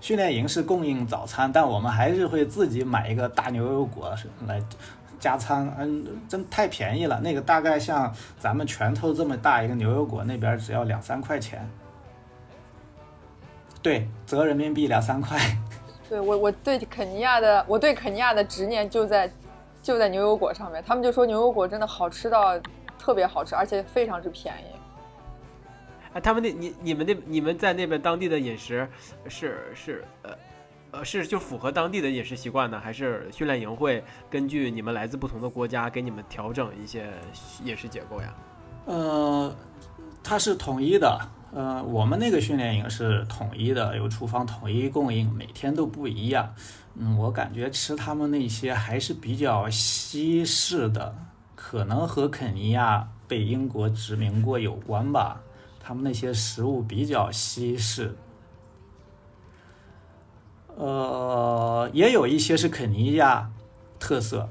[0.01, 4.13] 训练营是供应早餐，但我们还是会自己买一个大牛油果
[4.45, 4.61] 来
[5.17, 5.73] 加餐。
[5.79, 7.17] 嗯，真太便宜了。
[7.21, 11.65] 那个大概像咱们拳头这么大一个牛油果，那边只要两三块钱。
[13.81, 15.39] 对，折人民币两三块。
[16.10, 19.32] 对我，我对肯尼亚的，我对肯尼亚的执念就在
[19.82, 20.84] 就在牛油果上面。
[20.86, 22.60] 他们就说牛油果真的好吃到
[22.97, 24.76] 特别好吃，而且非常之便宜。
[26.14, 28.88] 哎，他们那你你们那你们在那边当地的饮食
[29.28, 30.32] 是是呃
[30.91, 37.12] 呃是就符合当地的饮食习惯呢，还是训练营会根据你们来自不同的国家给你们调整一些
[37.64, 38.34] 饮食结构呀？
[38.86, 39.56] 呃，
[40.24, 41.20] 它是统一的。
[41.53, 46.53] 呃，我们那个训练营是统一的，有厨房统一供应，每天都不一样。
[46.95, 51.15] 嗯，我感觉吃他们那些还是比较西式的，
[51.55, 55.41] 可能和肯尼亚被英国殖民过有关吧。
[55.79, 58.15] 他们那些食物比较西式。
[60.75, 63.49] 呃，也有一些是肯尼亚
[63.97, 64.49] 特色。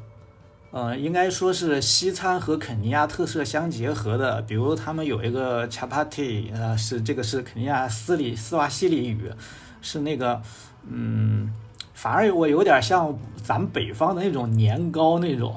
[0.74, 9.30] 呃，应该说是西餐和肯尼亚特色相结合的，比如他们有一个 chapati，呃，是这个是肯尼亚斯里斯瓦西里语，
[9.80, 10.42] 是那个，
[10.88, 11.48] 嗯，
[11.92, 15.54] 反而我有点像咱们北方的那种年糕那种。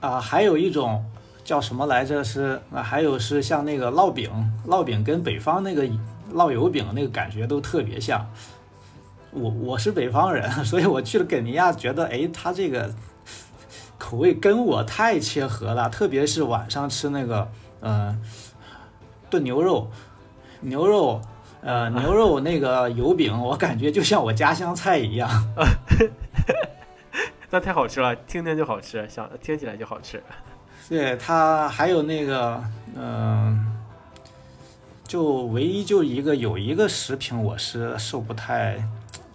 [0.00, 1.04] 啊、还有一种
[1.44, 2.24] 叫什么来着？
[2.24, 4.30] 是，还有是像那个烙饼，
[4.66, 5.86] 烙饼跟北方那个
[6.32, 8.26] 烙油饼那个感觉都特别像。
[9.32, 12.92] 我我是北方人， 所以我去了肯尼亚，觉得哎，他这个
[13.98, 17.48] 口味跟我太切合了，特别是晚上吃那个
[17.80, 18.16] 呃
[19.30, 19.90] 炖牛肉，
[20.60, 21.20] 牛肉
[21.62, 25.30] 呃牛肉那个油饼，我感觉就像我家乡菜一样。
[27.50, 30.22] 那太好吃了，听听就好吃，想听起来就好吃。
[30.88, 32.62] 对它还有那个
[32.96, 33.66] 嗯、
[35.04, 38.76] 就唯一就一个有一个食品我是受不太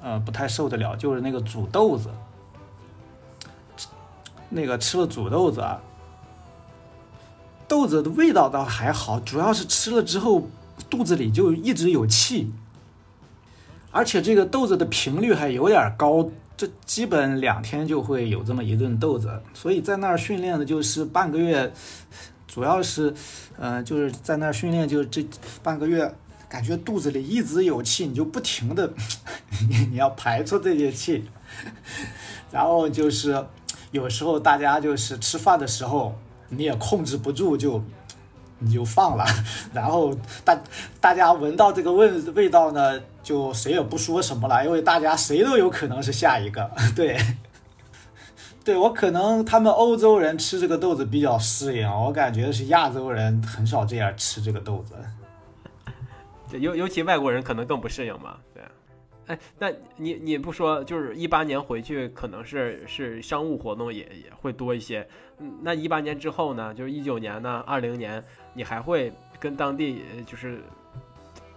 [0.07, 2.09] 呃不太受得了，就是那个煮豆子。
[4.49, 5.81] 那个吃了煮豆子啊，
[7.67, 10.47] 豆子的味道倒还好，主要是吃了之后
[10.89, 12.49] 肚子里就一直有气，
[13.91, 21.73] 而且这个豆子的频率还有点高，这基本两天就会有这么一顿豆子，所以在那儿训练的就是半个月，
[22.47, 23.13] 主要是，
[23.57, 25.27] 呃，就是在那儿训练，就这
[25.61, 26.15] 半个月，
[26.49, 28.91] 感觉肚子里一直有气，你就不停的，
[29.91, 31.29] 你要排出这些气，
[32.51, 33.45] 然后就是
[33.91, 36.17] 有时候大家就是吃饭的时候，
[36.49, 37.83] 你也控制不住就。
[38.59, 39.23] 你就放了，
[39.71, 40.11] 然后
[40.43, 40.59] 大
[40.99, 46.67] 大家闻到这个味味道呢，就谁也不说什么了，因为大家谁都有可能是下一个。
[46.95, 47.15] 对，
[48.65, 54.95] 对我可能他们欧洲人吃这个豆子比较适应，我感觉是亚洲人很少这样吃这个豆子。
[56.49, 58.37] 对，尤尤其外国人可能更不适应嘛。
[58.53, 58.63] 对，
[59.27, 65.07] 哎，那你你不说，就是一八年回去，可能是是商务活动也也会多一些。
[65.39, 66.73] 嗯，那一八年之后呢？
[66.73, 68.23] 就是一九年呢，二零年，
[68.53, 70.61] 你还会跟当地就是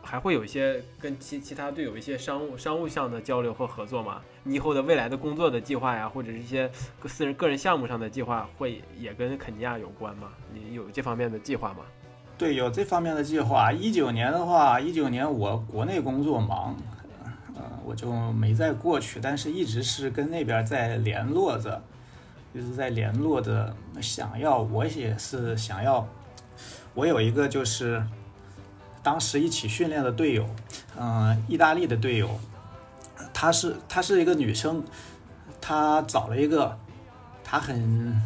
[0.03, 4.21] 还会有一些跟其其他队有一些商务商务上的交流和合作吗？
[4.43, 6.69] 你以后的未来的工作的计划呀，或者是一些
[6.99, 10.33] 个私人个人项目上的计划，会也跟肯尼亚有关吗？
[10.53, 11.85] 你有这方面的计划吗？
[12.41, 13.71] 对，有这方面的计划。
[13.71, 16.75] 一九年的话，一九年我国内工作忙，
[17.55, 21.83] 呃，我就没再过去，但是一直是跟那边在联络着，
[22.55, 26.09] 一直在联络着，想要我也是想要，
[26.95, 28.03] 我有一个就是
[29.03, 30.47] 当时一起训练的队友，
[30.99, 32.31] 嗯、意大利的队友，
[33.35, 34.83] 她是她是一个女生，
[35.61, 36.75] 她找了一个，
[37.45, 38.19] 她很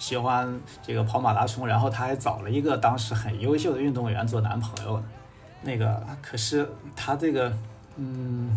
[0.00, 5.00] 喜欢这个跑马拉松，然后她还找了一个当时很优秀的运动员做男朋友。
[5.62, 7.52] 那个可是她这个
[7.96, 8.50] 嗯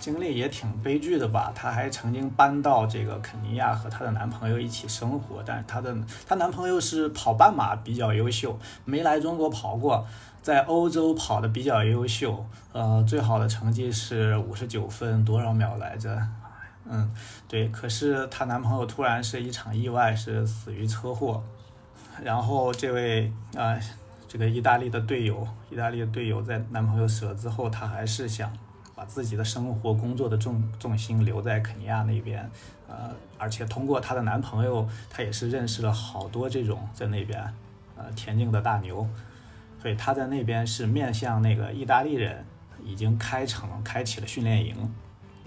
[0.00, 1.52] 经历也挺悲剧的吧？
[1.54, 5.94] 她还曾经搬到这个肯尼亚和她的男朋友一起生活，但她的
[6.26, 10.06] 她男朋友是跑半马比较优秀，没来中国跑过，
[10.40, 16.18] 在欧洲跑的比较优秀，呃，最好的成绩是五十九分多少秒来着？
[16.90, 17.10] 嗯，
[17.48, 17.68] 对。
[17.68, 21.42] 可是她男朋友突然是一场意外，是死于车祸。
[22.22, 23.80] 然后这位啊、呃
[24.28, 28.52] 这个意大利的队友，意大利的队友在男朋友死了之后，她还是想
[28.94, 32.48] 把自己的生活、工作的重重心留在肯尼亚那边，
[32.86, 37.42] 呃，而且通过她的男朋友，她也是认识了好多这种在那边
[37.96, 39.04] 呃田径的大牛，
[39.82, 42.44] 所以她在那边是面向那个意大利人，
[42.84, 44.94] 已经开成开启了训练营，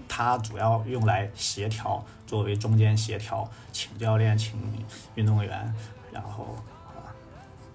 [0.08, 4.58] 它主要用来协调，作为中间协调，请教练、请
[5.14, 5.74] 运动员，
[6.12, 7.12] 然后啊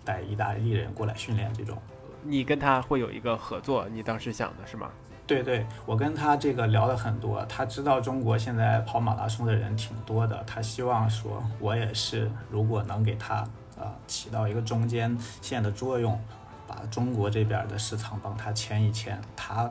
[0.04, 1.78] 带意大利人过来训练这种。
[2.24, 4.90] 你跟他会有一个合作，你当时想的是吗？
[5.26, 16.20] 对对，我跟他这个聊了很多，他知道中国现在跑马拉松的人挺多的，他希望说我也是，如果能给他呃起到一个中间线的作用，
[16.68, 19.70] 把中国这边的市场帮他牵一牵，他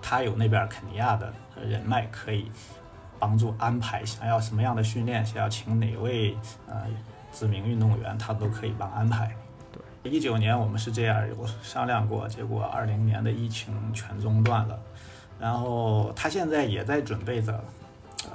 [0.00, 1.32] 他有那边肯尼亚的
[1.66, 2.50] 人脉可以
[3.18, 6.36] 帮助安排想要什么样的训练，想要请哪位
[6.66, 6.86] 呃
[7.32, 9.34] 知名运动员，他都可以帮安排。
[10.02, 14.78] 对一九年我们是这样有商量过，结果二零年的疫情全中断了，
[15.40, 17.52] 然后他现在也在准备着，
[18.24, 18.30] 呃，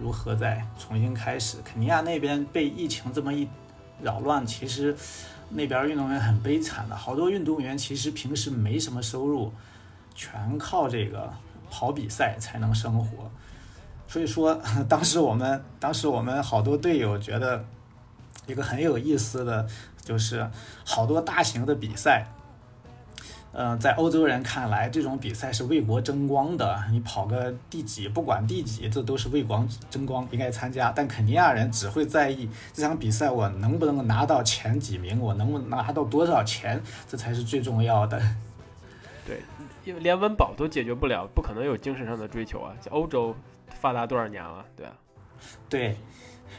[0.00, 1.58] 如何再重新开始。
[1.64, 3.48] 肯尼亚那边被疫情这么一
[4.00, 4.96] 扰乱，其实
[5.48, 9.52] 那边运动员很悲惨的，好多运动员其实平时没什么收入，
[10.18, 11.32] 全靠这个
[11.70, 13.30] 跑比赛才能生活。
[14.06, 14.60] 所以说，
[14.90, 17.64] 当时我们当时我们好多队友觉得
[18.46, 19.66] 一个很有意思的。
[20.08, 20.48] 就是
[20.86, 22.24] 好多大型的比赛，
[23.52, 26.82] 嗯、在欧洲人看来，这种比赛是为国争光的。
[26.90, 30.90] 你跑个第几，不管第几，这都是为国争光，应该参加。
[30.96, 38.18] 但肯尼亚人只会在意这场比赛我能不能拿到前几名，我能不能拿到多少钱，这才是最重要的。
[39.26, 39.42] 对，
[39.88, 42.76] 因为连温饱都解决不了，不可能有精神上的追求啊！
[42.78, 43.34] 在欧洲
[43.70, 44.92] 发达多少年了，对吧？
[45.66, 45.96] 对。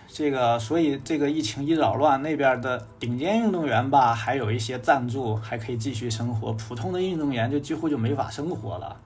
[0.08, 6.52] 这个，所以这个疫情一扰乱，那边的顶尖运动员吧，还有一些赞助，还可以继续生活。
[6.54, 9.00] 普通的运动员就几乎就没法生活了。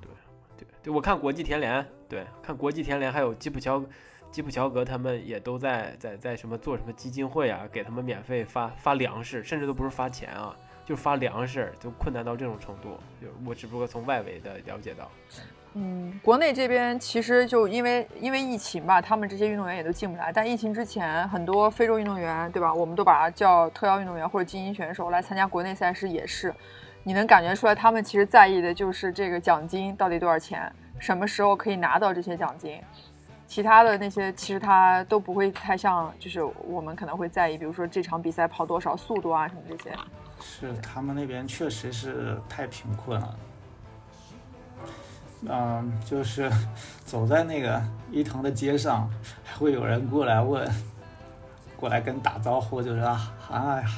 [0.00, 0.10] 对，
[0.56, 3.80] 对，对我看国际田联，对，看国际田联还有基普乔。
[4.30, 10.54] 基普乔格他们也都在在在什么做什么基金会啊，给他们免费发发粮食，甚至都不是发钱啊，
[10.88, 12.98] 就发粮食，就困难到这种程度。
[13.20, 15.06] 就我只不过从外围的了解到，
[15.74, 20.32] 嗯，国内这边其实就因为因为疫情吧，他们这些运动员也都进不来。
[20.32, 22.72] 但疫情之前，很多非洲运动员，对吧？
[22.72, 26.54] 我们都把他叫特邀运动员或者精英选手来参加国内赛事，也是
[27.02, 32.80] 你能感觉出来，他们其实在意的就是这个奖金到底多少钱，什么时候可以拿到这些奖金。
[33.46, 39.94] 其他的那些其实他都不会太像，就是我们可能会在意，比如说这场比赛跑多少速度啊什么这些。
[40.40, 43.38] 是他们那边确实是太贫困了，
[45.46, 46.50] 嗯，就是
[47.04, 49.10] 走在那个伊藤的街上，
[49.44, 50.68] 还会有人过来问。
[51.78, 53.32] 过来跟打招呼，就是啊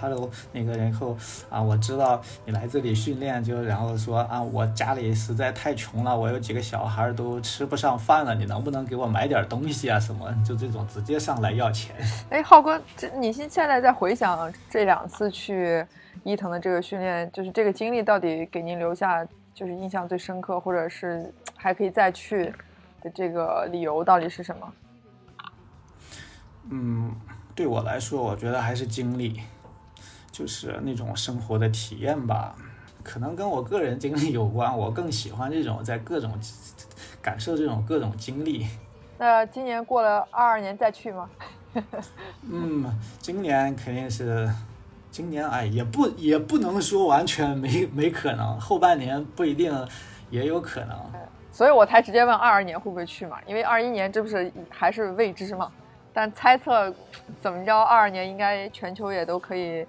[0.00, 1.16] ，hello，那个然后
[1.48, 9.98] 啊，我知道你来这里训练，就然后说啊，我家里实在太穷了，我有几个小孩都吃不上饭了，你能不能给我买点东西啊？
[9.98, 11.96] 什么就这种直接上来要钱。
[12.28, 15.82] 哎，浩哥，这你现现在在回想这两次去
[16.22, 22.52] 伊藤的这个训练，就是这个经历到底给您留下就是印象最深刻，或者是还可以再去
[23.00, 24.72] 的这个理由到底是什么？
[26.68, 27.14] 嗯。
[27.60, 29.38] 对我来说，我觉得还是经历，
[30.32, 32.56] 就是那种生活的体验吧。
[33.02, 36.32] 可能跟我个人经历有关，我更喜欢这种在各种
[37.20, 38.66] 感受这种各种经历。
[39.18, 41.28] 那今年过了二二年再去吗？
[42.50, 44.50] 嗯，今年肯定是，
[45.10, 49.86] 今年哎也不也不能说完全没没可能，后半年不一定
[50.30, 50.98] 也有可能。
[51.52, 55.70] 所以我才直接问二二年会不会去嘛，因为二一年这不是还是未知嘛。
[56.12, 56.92] 但猜测，
[57.40, 59.86] 怎么着，二二年应该全球也都可以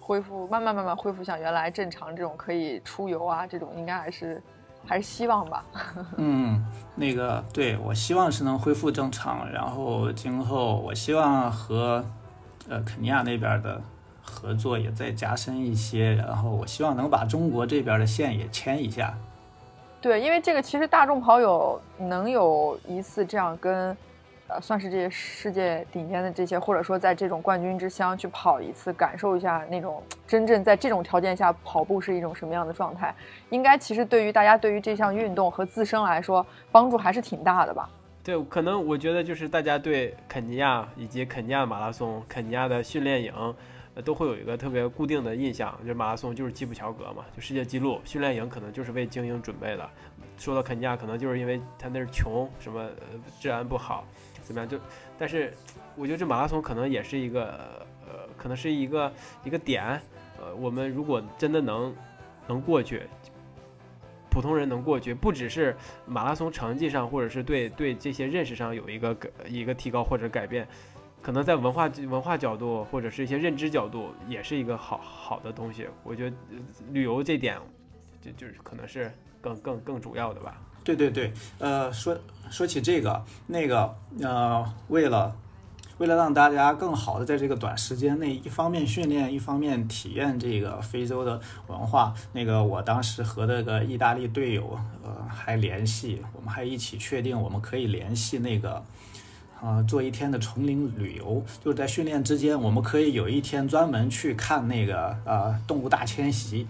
[0.00, 4.40] 恢复，慢慢慢慢恢复像原来正常这种可以出游啊，这种应该还是
[4.86, 5.64] 还是希望吧。
[6.16, 6.64] 嗯，
[6.94, 12.04] 那个对我希望是能恢复正常，然后今后我希望和
[12.68, 13.80] 呃肯尼亚那边的
[14.22, 19.12] 合作也再加深一些，然后我希望能把中国这边的线也牵一下。
[20.00, 23.96] 对，因为这个其实大众跑友能有一次这样跟。
[24.48, 33.12] 呃，算是这些世界顶尖的这些，或者说在这种冠军之乡去跑一次，感受一下那种真正在这种条件下跑步是一种什么样的状态，
[33.50, 37.90] 应该其实对于大家对于这项运动和自身来说帮助还是挺大的吧？
[38.22, 43.32] 对，可能我觉得就是大家对肯尼亚以及肯尼亚马拉松、肯尼亚的训练营，
[44.04, 49.88] 都会有一个特别固定的印象，就是马拉松就是基普乔格嘛，就世界纪录，训练营可能就是为精英准备的。
[50.36, 52.86] 说到肯尼亚，可能就是因为他那是穷，什么
[53.40, 54.04] 治安不好。
[54.46, 54.68] 怎么样？
[54.68, 54.78] 就，
[55.18, 55.52] 但是
[55.96, 60.00] 我觉得这马拉松可能也是一个，呃，可能是一个一个点。
[60.38, 61.92] 呃，我们如果真的能
[62.46, 63.02] 能过去，
[64.30, 65.74] 普通人能过去，不只是
[66.06, 69.16] 马拉松成绩上，或者是对对这些认识上有一个
[69.48, 70.68] 一个提高或者改变，
[71.22, 75.88] 可能在文化文化角度或者是一些认知角度，也是一个好好的东西。
[76.04, 76.36] 我觉得
[76.92, 77.58] 旅游这点，
[78.20, 80.60] 就就是可能是更更更主要的吧。
[80.86, 82.16] 对对对，呃，说
[82.48, 85.34] 说起这个那个，呃，为了
[85.98, 98.84] 为了让大家更好的在这个短时间内，一方面训练，一方面体验这个非洲的文化，那个我当时和那个意大利队友，呃，还联系，我们还一起确定我们可以联系那个，
[99.60, 106.68] 呃，做一天的丛林旅游，就是在训练之间，我们可以有一天专门去看那个呃动物大迁徙。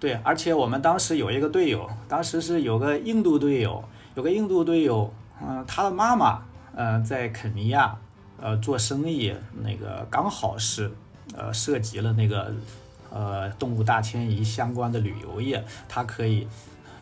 [0.00, 3.84] 对，而且我们当时有一个队友，当时是有个印度队友，
[4.14, 5.12] 有个印度队友，
[5.46, 6.42] 嗯，他的妈妈，
[6.74, 7.94] 呃，在肯尼亚，
[8.40, 10.90] 呃，做生意，那个刚好是，
[11.36, 12.50] 呃，涉及了那个，
[13.10, 16.48] 呃，动物大迁移相关的旅游业，他可以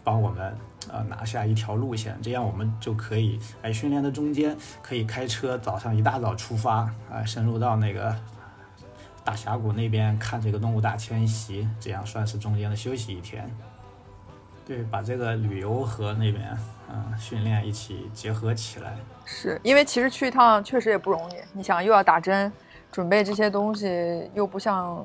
[0.03, 0.53] 帮我们，
[0.91, 6.79] 呃，拿下一条路线，这样我们就可以，哎训练的中间，可以开车，早上一大早出发，
[7.09, 8.13] 啊，深入到那个。
[9.29, 13.47] 大峡谷那边看这个动物大迁徙，这样算是中间的休息一天。
[14.67, 16.59] 对，把这个旅游和那边
[16.91, 18.97] 嗯训练一起结合起来。
[19.27, 22.51] 是因为其实去一趟确实也不容易，你想又要打针，
[22.91, 25.05] 准备这些东西，又不像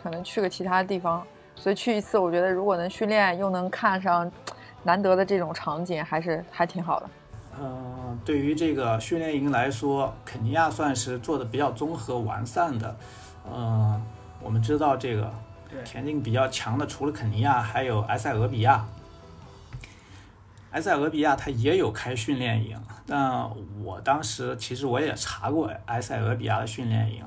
[0.00, 4.30] 可能去个其他地方，所以去一次，我觉得如果能训练又能看上
[4.84, 7.10] 难得的这种场景，还是还挺好的。
[7.60, 12.96] 嗯，对于这个训练营来说，肯尼亚算是做的比较综合完善的。
[13.46, 14.00] 嗯，
[14.40, 15.32] 我们知道这个
[15.84, 18.84] 田径比较强的，除了肯尼亚，还有埃塞俄比亚。
[20.70, 22.76] 埃塞俄比亚它也有开训练营，
[23.06, 23.48] 但
[23.82, 27.24] 我当时其实我也查过埃塞俄比亚的训练营，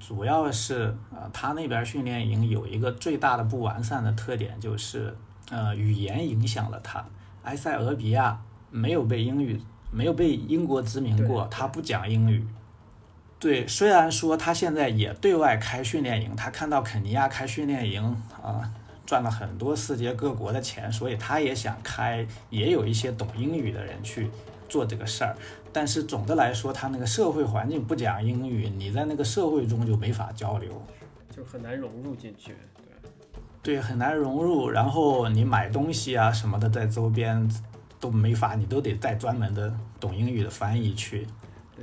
[0.00, 5.14] 主要是呃，他那边训练营有一个最大的不完善的特点，就是
[5.50, 7.04] 呃，语言影响了他。
[7.42, 8.40] 埃塞俄比亚
[8.70, 9.60] 没有被英语
[9.90, 12.46] 没有被英国殖民过，对他不讲英语。
[13.40, 18.02] 对，虽然说他现在也对外开训练营，他看到肯尼亚开训练营
[18.42, 18.68] 啊、
[19.06, 24.28] 赚了很多世界各国的钱，所以他也想开，也有一些懂英语的人去
[24.68, 25.36] 做这个事儿。
[25.72, 30.84] 但是总的来说，他那个社会环境不讲英语，你在那个社会中就没法交流。
[31.30, 32.56] 就很难融入进去。
[33.62, 34.68] 对，对，很难融入。
[34.68, 37.48] 然后你买东西啊什么的，在周边
[38.00, 41.24] 都没法，你都得带专门的懂英语的翻译去，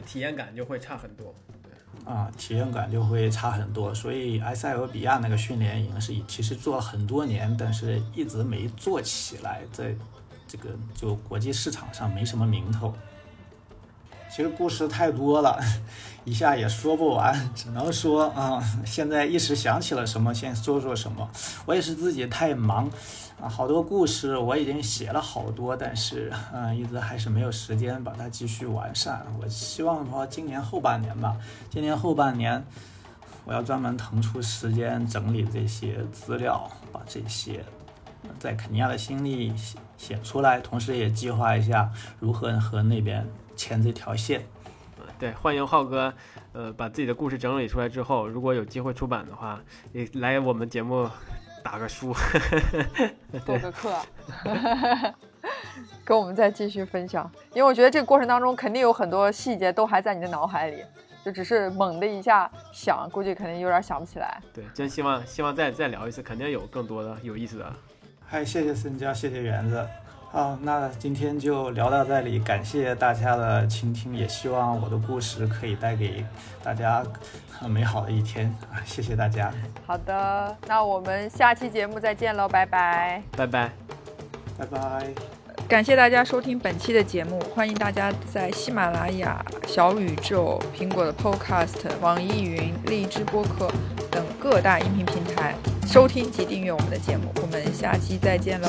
[0.05, 1.33] 体验感就会差很多。
[2.05, 3.93] 啊，体验感就会差很多。
[3.93, 9.95] 所以埃塞俄比亚那个训练营是其实做了很多年，但是一直没做起来，在
[10.47, 12.93] 这个就国际市场上没什么名头。
[14.29, 15.57] 其实故事太多了，
[16.25, 21.29] 一下也说不完，只能说啊、现在一时想起了什么，先说说什么。
[21.65, 22.89] 我也是自己太忙
[23.41, 29.25] 啊，好多故事我已经写了好多，但是嗯、一直还是没有时间把它继续完善。
[29.41, 31.35] 我希望说今年后半年吧，
[31.69, 32.65] 今年后半年
[33.43, 37.63] 我要专门腾出时间整理这些资料，把这些
[38.39, 44.45] 在肯尼亚的经历写写出来，同时也计划一下如何和那边牵这条线。
[45.19, 46.13] 对，欢迎浩哥，
[46.53, 51.09] 呃，把自己的故事整理出来之后，如果有机会出版的话，也来我们节目
[51.65, 52.15] 打个书。
[53.43, 53.91] 做个课，
[56.05, 57.29] 跟我们再继续分享。
[57.53, 60.83] 因为我觉得这个过程当中肯定有很多细节都还在你的脑海里，
[61.25, 64.39] 就只是猛的一下想，估计肯定有点想不起来。
[64.53, 67.73] 对，真希望希望再再聊一次，肯定有更多的有意思的。
[68.27, 69.83] 嗨，谢谢孙佳，谢谢园子。
[70.35, 76.25] 好，那今天就聊到这里，感谢大家的倾听，也希望我的故事可以带给
[76.61, 77.01] 大家
[77.49, 78.83] 很美好的一天啊！
[78.83, 79.49] 谢谢大家，
[79.87, 83.23] 好的，那我们下期节目再见喽，拜拜。
[83.37, 83.71] 拜拜。
[84.57, 85.07] 拜拜。
[85.69, 93.71] 感谢大家收听本期的节目，欢迎大家在喜马拉雅、小宇宙、苹果的 Podcast、网易云、荔枝播客
[94.11, 95.55] 等各大音频平台
[95.87, 97.31] 收听及订阅我们的节目。
[97.41, 98.67] 我们下期再见喽。